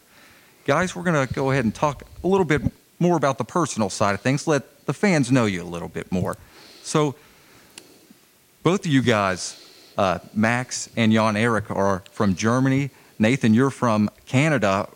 [0.64, 2.62] Guys, we're going to go ahead and talk a little bit
[3.00, 6.12] more about the personal side of things, let the fans know you a little bit
[6.12, 6.36] more.
[6.84, 7.16] So,
[8.62, 9.60] both of you guys,
[9.98, 12.90] uh, Max and Jan Eric, are from Germany.
[13.18, 14.88] Nathan, you're from Canada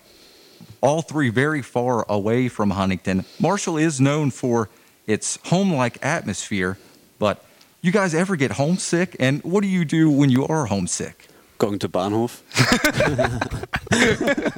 [0.81, 3.25] all three very far away from Huntington.
[3.41, 4.69] Marshall is known for
[5.09, 6.79] its home like atmosphere,
[7.19, 7.45] but
[7.83, 9.17] you guys ever get homesick?
[9.19, 11.26] And what do you do when you are homesick?
[11.59, 12.43] Going to Bahnhof.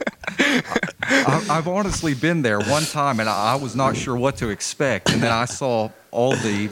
[1.11, 5.13] I, I've honestly been there one time and I was not sure what to expect.
[5.13, 6.71] And then I saw all the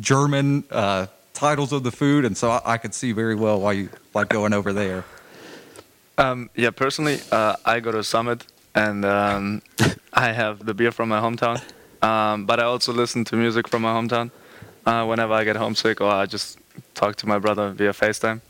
[0.00, 3.72] German uh, titles of the food, and so I, I could see very well why
[3.72, 5.04] you like going over there.
[6.18, 9.62] Um, yeah, personally, uh, I go to Summit and um,
[10.12, 11.62] I have the beer from my hometown.
[12.02, 14.30] Um, but I also listen to music from my hometown
[14.86, 16.58] uh, whenever I get homesick or I just
[16.94, 18.40] talk to my brother via FaceTime.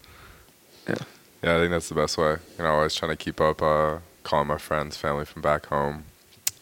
[0.88, 0.96] Yeah.
[1.42, 2.36] Yeah, I think that's the best way.
[2.58, 6.04] You know, always trying to keep up, uh, calling my friends, family from back home.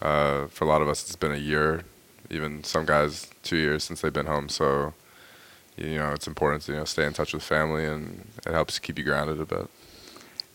[0.03, 1.83] Uh, for a lot of us, it's been a year,
[2.31, 4.51] even some guys two years since they've been home.
[4.51, 4.93] So,
[5.77, 8.79] you know, it's important to you know stay in touch with family, and it helps
[8.79, 9.71] keep you grounded a bit.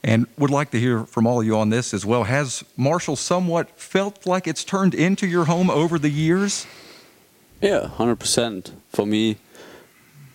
[0.04, 2.24] And would like to hear from all of you on this as well.
[2.24, 6.66] Has Marshall somewhat felt like it's turned into your home over the years?
[7.62, 8.74] Yeah, hundred percent.
[8.90, 9.38] For me,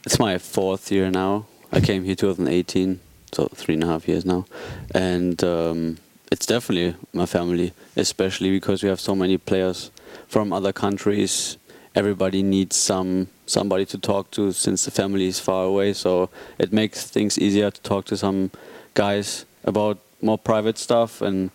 [0.05, 1.47] it's my fourth year now.
[1.73, 3.01] I came here 2018,
[3.33, 4.47] so three and a half years now,
[4.95, 5.99] and um,
[6.31, 9.91] it's definitely my family, especially because we have so many players
[10.29, 11.57] from other countries.
[11.95, 16.73] Everybody needs some somebody to talk to since the family is far away, so it
[16.73, 18.51] makes things easier to talk to some
[18.95, 21.51] guys about more private stuff, and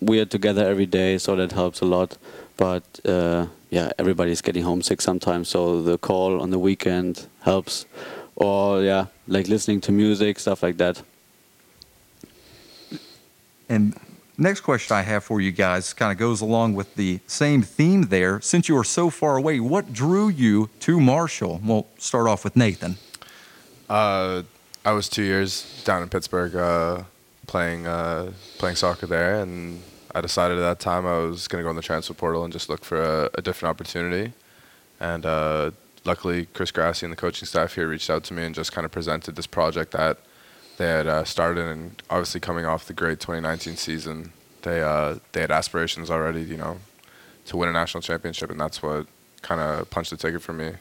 [0.00, 2.16] we are together every day, so that helps a lot.
[2.56, 7.86] But uh, yeah, everybody's getting homesick sometimes, so the call on the weekend helps.
[8.40, 11.02] Or yeah, like listening to music, stuff like that.
[13.68, 13.98] And
[14.38, 18.02] next question I have for you guys kind of goes along with the same theme
[18.02, 18.40] there.
[18.40, 21.60] Since you are so far away, what drew you to Marshall?
[21.64, 22.96] We'll start off with Nathan.
[23.90, 24.44] Uh,
[24.84, 27.02] I was two years down in Pittsburgh uh,
[27.48, 29.82] playing uh, playing soccer there, and
[30.14, 32.52] I decided at that time I was going to go in the transfer portal and
[32.52, 34.32] just look for a, a different opportunity.
[35.00, 35.72] And uh,
[36.08, 38.84] luckily, Chris Grassi and the coaching staff here reached out to me and just kind
[38.84, 40.18] of presented this project that
[40.78, 41.66] they had uh, started.
[41.66, 44.32] And obviously, coming off the great 2019 season,
[44.62, 46.78] they uh, they had aspirations already, you know,
[47.44, 49.06] to win a national championship, and that's what
[49.42, 50.72] kind of punched the ticket for me.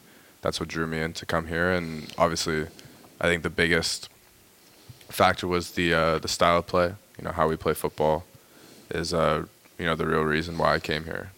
[0.41, 2.67] That's what drew me in to come here, and obviously,
[3.19, 4.09] I think the biggest
[5.09, 6.95] factor was the uh, the style of play.
[7.17, 8.23] You know, how we play football
[8.89, 9.45] is uh,
[9.77, 11.31] you know the real reason why I came here.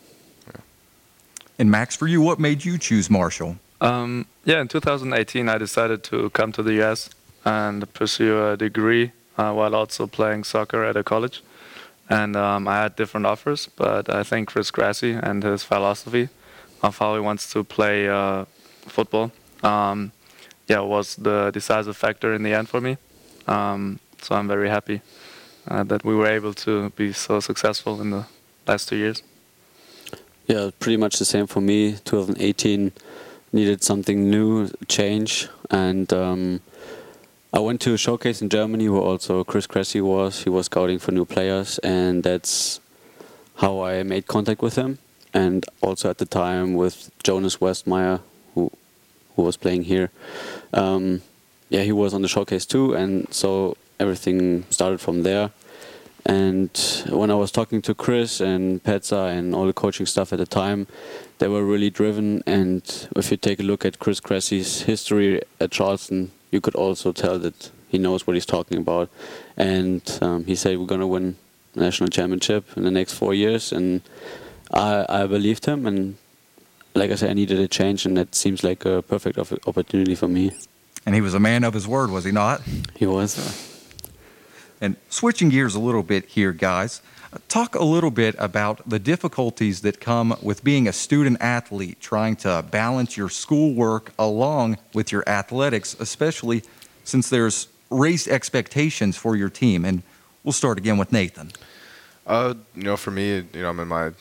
[1.57, 3.57] And Max, for you, what made you choose Marshall?
[3.81, 7.09] Um, yeah, in 2018, I decided to come to the US
[7.45, 11.41] and pursue a degree uh, while also playing soccer at a college.
[12.09, 16.29] And um, I had different offers, but I think Chris Grassi and his philosophy
[16.81, 18.45] of how he wants to play uh,
[18.81, 19.31] football.
[19.63, 20.11] Um,
[20.67, 22.97] yeah, was the decisive factor in the end for me.
[23.47, 25.01] Um, so I'm very happy
[25.67, 28.25] uh, that we were able to be so successful in the
[28.67, 29.23] last two years.
[30.47, 31.95] Yeah, pretty much the same for me.
[32.05, 32.91] 2018
[33.51, 36.61] needed something new, change, and um,
[37.51, 40.43] I went to a showcase in Germany where also Chris Grassi was.
[40.43, 42.79] He was scouting for new players, and that's
[43.55, 44.99] how I made contact with him.
[45.33, 48.21] And also at the time with Jonas Westmeyer,
[48.55, 48.71] who
[49.35, 50.11] who was playing here.
[50.73, 51.21] Um,
[51.69, 55.51] yeah, he was on the showcase too, and so everything started from there.
[56.25, 56.69] And
[57.09, 60.45] when I was talking to Chris and Petza and all the coaching stuff at the
[60.45, 60.87] time,
[61.39, 62.43] they were really driven.
[62.45, 62.83] And
[63.15, 67.39] if you take a look at Chris Grassi's history at Charleston, you could also tell
[67.39, 69.09] that he knows what he's talking about.
[69.57, 71.37] And um, he said we're going to win
[71.75, 74.01] national championship in the next four years, and
[74.73, 75.85] I, I believed him.
[75.85, 76.17] And
[76.95, 80.27] like I said, I needed a change, and that seems like a perfect opportunity for
[80.27, 80.51] me.
[81.05, 82.61] And he was a man of his word, was he not?
[82.95, 83.68] He was.
[84.81, 87.01] And switching gears a little bit here, guys,
[87.47, 92.35] talk a little bit about the difficulties that come with being a student athlete, trying
[92.37, 96.63] to balance your schoolwork along with your athletics, especially
[97.03, 99.83] since there's raised expectations for your team.
[99.83, 100.01] And
[100.43, 101.51] we'll start again with Nathan.
[102.25, 104.11] Uh, you know, for me, you know, I'm in my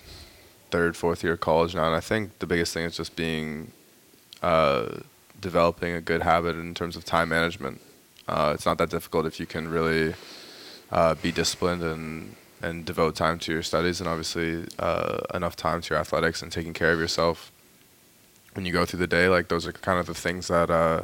[0.70, 3.72] third, fourth year of college now, and I think the biggest thing is just being,
[4.42, 4.88] uh,
[5.40, 7.80] developing a good habit in terms of time management.
[8.26, 10.14] Uh, it's not that difficult if you can really
[10.90, 15.80] uh, be disciplined and and devote time to your studies and obviously uh, enough time
[15.80, 17.52] to your athletics and taking care of yourself
[18.54, 19.28] when you go through the day.
[19.28, 21.02] Like those are kind of the things that uh,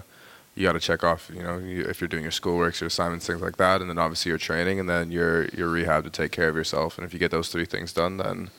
[0.54, 1.30] you got to check off.
[1.32, 3.98] You know, you, if you're doing your schoolwork, your assignments, things like that, and then
[3.98, 6.98] obviously your training, and then your your rehab to take care of yourself.
[6.98, 8.50] And if you get those three things done, then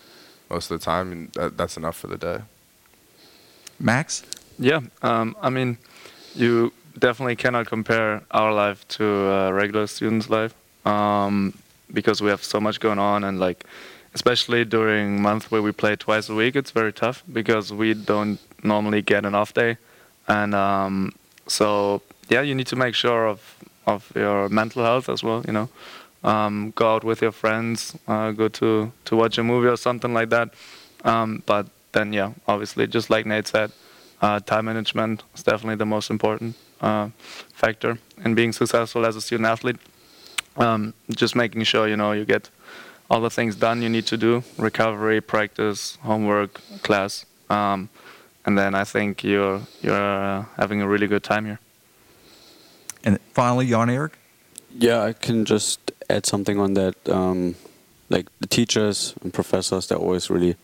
[0.49, 2.39] most of the time that, that's enough for the day.
[3.79, 4.23] Max.
[4.57, 5.77] Yeah, um, I mean,
[6.33, 10.55] you definitely cannot compare our life to a regular student's life
[10.85, 11.53] um,
[11.91, 13.65] because we have so much going on and like
[14.13, 18.39] especially during month where we play twice a week it's very tough because we don't
[18.63, 19.77] normally get an off day.
[20.27, 21.13] And um,
[21.47, 23.39] so yeah you need to make sure of
[23.85, 25.69] of your mental health as well you know.
[26.23, 30.13] Um, go out with your friends uh, go to to watch a movie or something
[30.13, 30.53] like that.
[31.03, 33.71] Um, but then yeah obviously just like Nate said
[34.21, 37.09] uh, time management is definitely the most important uh,
[37.53, 39.77] factor in being successful as a student athlete
[40.57, 42.49] um, just making sure you know you get
[43.09, 44.43] all the things done you need to do.
[44.57, 47.25] Recovery practice homework class.
[47.49, 47.89] Um,
[48.45, 51.59] and then i think you're you're uh, having a really good time here.
[53.03, 54.17] And finally jan erik?
[54.71, 56.95] Yeah i can just add something on that.
[57.09, 57.55] Um,
[58.09, 60.55] like the teachers and professors they're always really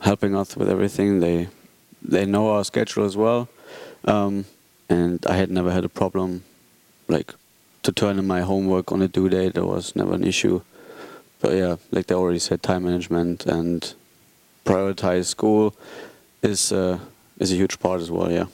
[0.00, 1.20] helping us with everything.
[1.20, 1.48] They
[2.02, 3.48] they know our schedule as well.
[4.04, 4.44] Um,
[4.88, 6.42] and i had never had a problem
[7.08, 7.34] like
[7.82, 9.54] to turn in my homework on a due date.
[9.54, 10.62] There was never an issue.
[11.40, 13.94] But yeah, like they already said, time management and
[14.64, 15.74] prioritize school
[16.42, 16.98] is uh,
[17.38, 18.30] is a huge part as well.
[18.30, 18.46] Yeah.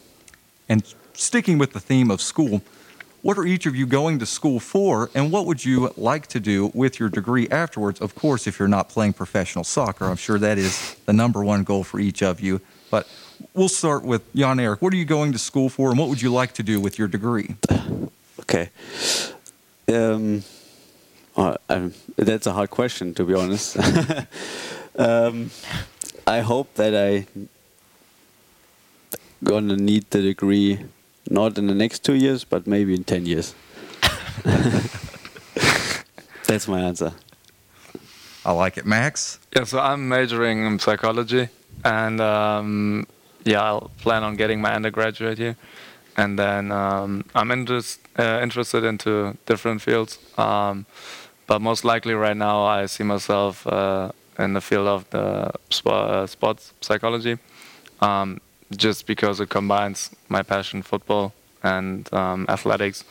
[0.69, 0.83] And
[1.15, 2.63] sticking with the theme of school,
[3.23, 6.39] what are each of you going to school for, and what would you like to
[6.39, 8.01] do with your degree afterwards?
[8.01, 11.65] Of course, if you're not playing professional soccer, I'm sure that is the number one
[11.65, 12.61] goal for each of you.
[12.89, 13.09] But
[13.53, 14.81] we'll start with Jan Eric.
[14.81, 16.99] What are you going to school for, and what would you like to do with
[16.99, 17.57] your degree?
[18.49, 18.71] Okay.
[19.93, 20.45] Um,
[21.37, 23.77] uh, um, that's a hard question, to be honest.
[24.97, 25.51] um,
[26.27, 27.27] I hope that I
[29.43, 30.79] gonna need the degree
[31.29, 33.55] not in the next two years, but maybe in ten years.
[36.47, 37.13] That's my answer.
[38.45, 39.41] I like it, Max.
[39.55, 41.49] Yeah, so I'm majoring in psychology,
[41.85, 43.09] and um,
[43.45, 45.57] yeah, I'll plan on getting my undergraduate here
[46.17, 50.19] and then um, I'm interest, uh, interested into different fields.
[50.39, 50.87] Um,
[51.47, 55.87] but most likely right now I see myself uh, in the field of the sp-
[55.87, 57.39] uh, sports psychology,
[58.01, 58.41] um,
[58.77, 63.05] just because it combines my passion football and um, athletics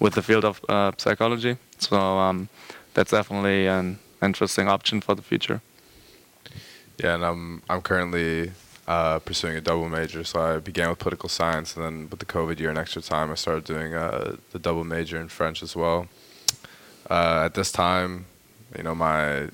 [0.00, 1.56] with the field of uh, psychology.
[1.78, 2.48] So um,
[2.94, 5.60] that's definitely an interesting option for the future.
[6.98, 8.52] Yeah, and I'm I'm currently
[8.86, 10.24] uh, pursuing a double major.
[10.24, 13.30] So I began with political science, and then with the COVID year and extra time,
[13.30, 16.08] I started doing uh, the double major in French as well.
[17.08, 18.26] Uh, at this time,
[18.76, 19.48] you know, my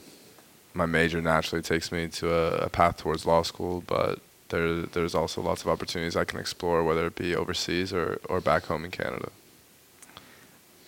[0.74, 4.20] my major naturally takes me to a, a, path towards law school, but
[4.50, 8.40] there there's also lots of opportunities I can explore, whether it be overseas or, or
[8.40, 9.30] back home in Canada.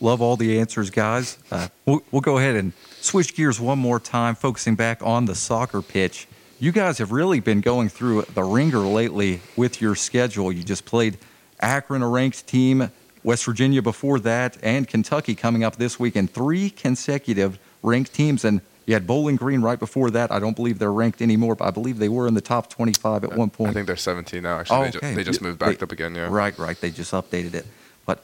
[0.00, 1.36] Love all the answers, guys.
[1.50, 5.34] Uh, we'll, we'll go ahead and switch gears one more time, focusing back on the
[5.34, 6.26] soccer pitch.
[6.60, 10.52] You guys have really been going through the ringer lately with your schedule.
[10.52, 11.18] You just played
[11.60, 12.90] Akron, a ranked team,
[13.24, 18.44] West Virginia before that, and Kentucky coming up this week, and three consecutive ranked teams.
[18.44, 20.30] And you had Bowling Green right before that.
[20.30, 23.24] I don't believe they're ranked anymore, but I believe they were in the top 25
[23.24, 23.70] at one point.
[23.70, 24.60] I think they're 17 now.
[24.60, 26.14] Actually, Oh, they, ju- they just moved back They- up again.
[26.14, 26.28] Yeah.
[26.30, 26.78] Right, right.
[26.80, 27.66] They just updated it.
[28.04, 28.22] But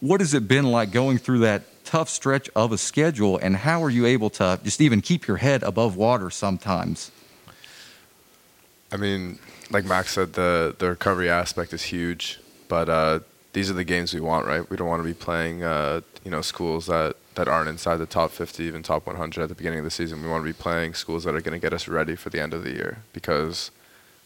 [0.00, 3.82] what has it been like going through that tough stretch of a schedule, and how
[3.84, 7.10] are you able to just even keep your head above water sometimes?
[8.92, 9.38] I mean,
[9.70, 12.38] like Max said, the the recovery aspect is huge,
[12.68, 13.20] but uh,
[13.52, 14.68] these are the games we want, right?
[14.68, 18.06] We don't want to be playing, uh, you know, schools that, that aren't inside the
[18.06, 20.22] top 50, even top 100 at the beginning of the season.
[20.22, 22.40] We want to be playing schools that are going to get us ready for the
[22.40, 23.70] end of the year because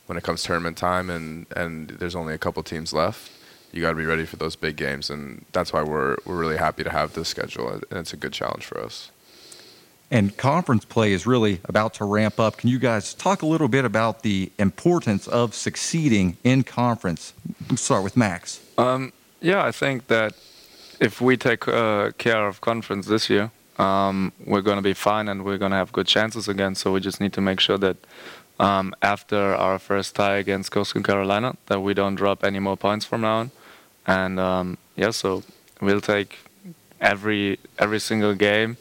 [0.06, 3.32] when it comes tournament time and, and there's only a couple teams left,
[3.72, 6.56] you got to be ready for those big games, and that's why we're we're really
[6.56, 9.10] happy to have this schedule, and it's a good challenge for us.
[10.10, 12.58] And conference play is really about to ramp up.
[12.58, 17.32] Can you guys talk a little bit about the importance of succeeding in conference?
[17.68, 18.60] Let's start with Max.
[18.78, 20.34] Um, yeah, I think that
[21.00, 25.28] if we take uh, care of conference this year, um, we're going to be fine
[25.28, 26.76] and we're going to have good chances again.
[26.76, 27.96] So we just need to make sure that
[28.60, 33.04] um, after our first tie against Coastal Carolina, that we don't drop any more points
[33.04, 33.50] from now on.
[34.06, 35.42] And um, yeah, so
[35.80, 36.38] we'll take
[37.00, 38.78] every every single game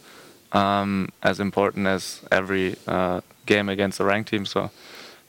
[0.56, 4.46] um, as important as every uh, game against a ranked team.
[4.46, 4.72] So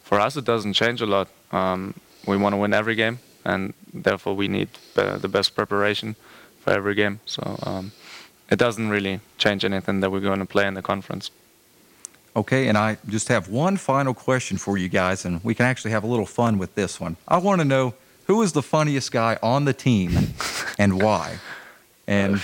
[0.03, 1.29] for us, it doesn't change a lot.
[1.53, 1.95] Um,
[2.27, 6.15] we want to win every game, and therefore we need uh, the best preparation
[6.61, 7.21] for every game.
[7.27, 7.93] So um,
[8.51, 11.31] it doesn't really change anything that we're going to play in the conference.
[12.37, 15.93] Okay, and I just have one final question for you guys, and we can actually
[15.93, 17.17] have a little fun with this one.
[17.27, 17.95] I want to know
[18.27, 20.35] who is the funniest guy on the team
[20.79, 21.39] and why?
[22.07, 22.41] And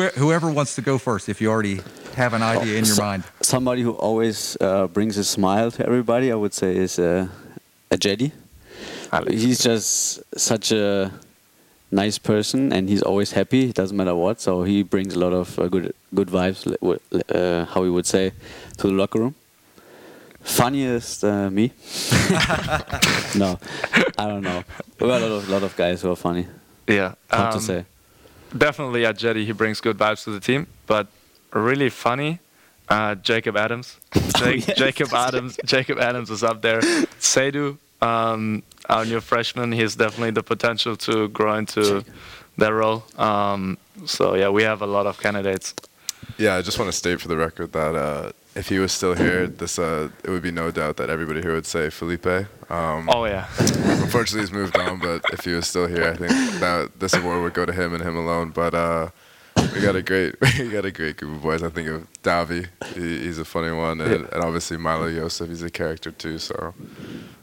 [0.00, 1.80] whoever wants to go first, if you already
[2.14, 3.24] have an idea in your So- mind.
[3.40, 7.26] Somebody who always uh, brings a smile to everybody, I would say, is uh,
[7.90, 8.32] a Jetty.
[9.28, 11.10] He's just such a
[11.90, 13.68] nice person, and he's always happy.
[13.68, 14.40] It doesn't matter what.
[14.40, 17.82] So he brings a lot of uh, good good vibes, li- wi- li- uh, how
[17.82, 18.32] we would say,
[18.78, 19.34] to the locker room.
[20.40, 21.72] Funniest uh, me?
[23.36, 23.58] no,
[24.18, 24.64] I don't know.
[24.98, 26.46] We got a lot of, lot of guys who are funny.
[26.88, 27.84] Yeah, Hard to um, say.
[28.56, 31.06] Definitely at Jetty, he brings good vibes to the team, but
[31.52, 32.38] really funny.
[32.88, 33.96] Uh, Jacob Adams,
[34.40, 36.80] Ja- Jacob Adams, Jacob Adams is up there.
[37.20, 42.04] Seydu, um, our new freshman, he has definitely the potential to grow into
[42.58, 43.04] that role.
[43.16, 45.74] Um, so yeah, we have a lot of candidates.
[46.38, 49.14] Yeah, I just want to state for the record that uh, if he was still
[49.14, 52.26] here, this uh, it would be no doubt that everybody here would say Felipe.
[52.70, 53.46] Um, Oh, yeah.
[53.58, 56.30] Unfortunately, he's moved on, but if he was still here, I think
[56.60, 58.50] that this award would go to him and him alone.
[58.50, 59.08] But uh,
[59.74, 61.62] we got a great we got a great group of boys.
[61.62, 65.62] I think of Davi, he, he's a funny one, and, and obviously Milo Yosef, he's
[65.62, 66.38] a character too.
[66.38, 66.74] So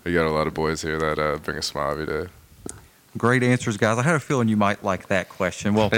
[0.03, 2.27] we got a lot of boys here that uh, bring a smile every day.
[3.17, 3.97] Great answers, guys.
[3.97, 5.73] I had a feeling you might like that question.
[5.73, 5.89] Well,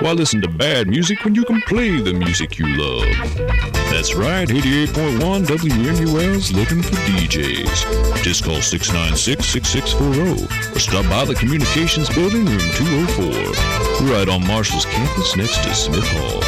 [0.00, 3.81] Why listen to bad music when you can play the music you love?
[4.02, 7.86] That's right, 88.1 WMUL's looking for DJs.
[8.24, 15.36] Just call 696-6640 or stop by the Communications Building, room 204, right on Marshall's campus
[15.36, 16.42] next to Smith Hall.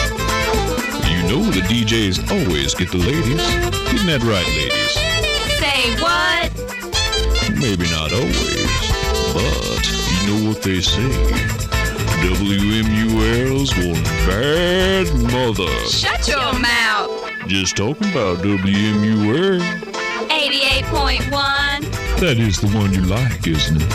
[1.09, 3.41] You know the DJs always get the ladies.
[3.95, 4.91] Isn't that right, ladies?
[5.63, 6.51] Say what?
[7.55, 8.67] Maybe not always,
[9.33, 11.09] but you know what they say.
[12.25, 15.69] WMUL's one bad mother.
[15.87, 16.94] Shut your mouth.
[17.47, 19.61] Just talking about WMUL.
[20.29, 22.21] 88.1.
[22.21, 23.93] That is the one you like, isn't it?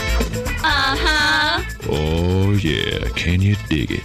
[0.62, 1.62] Uh huh.
[1.90, 3.08] Oh, yeah.
[3.16, 4.04] Can you dig it?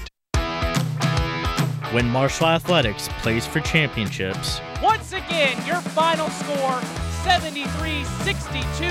[1.95, 4.59] when Marshall Athletics plays for championships.
[4.83, 6.81] Once again, your final score
[7.23, 8.83] 73 62.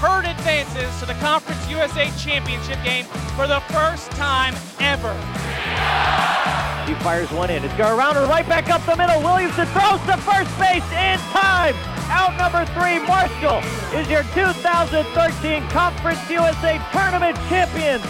[0.00, 3.04] Herd advances to the Conference USA Championship game
[3.36, 5.12] for the first time ever.
[6.88, 7.62] He fires one in.
[7.62, 9.20] It's going around her right back up the middle.
[9.20, 11.76] Williamson throws to first base in time.
[12.08, 13.60] Out number three, Marshall
[13.92, 14.96] is your 2013
[15.68, 18.00] Conference USA Tournament champion.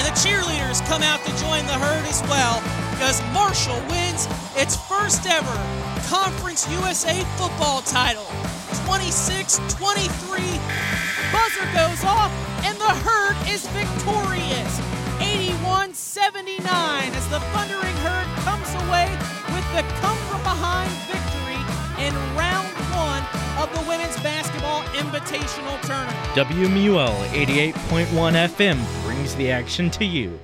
[0.00, 2.64] And the cheerleaders come out to join the herd as well
[2.96, 4.24] because Marshall wins
[4.56, 5.60] its first ever
[6.08, 8.24] Conference USA football title.
[8.88, 10.40] 26 23.
[11.28, 12.32] Buzzer goes off,
[12.64, 14.99] and the herd is victorious.
[15.90, 19.10] 81 79 as the Thundering Herd comes away
[19.52, 21.58] with the come from behind victory
[22.06, 23.24] in round one
[23.58, 26.16] of the Women's Basketball Invitational Tournament.
[26.34, 30.38] WMUL 88.1 FM brings the action to you.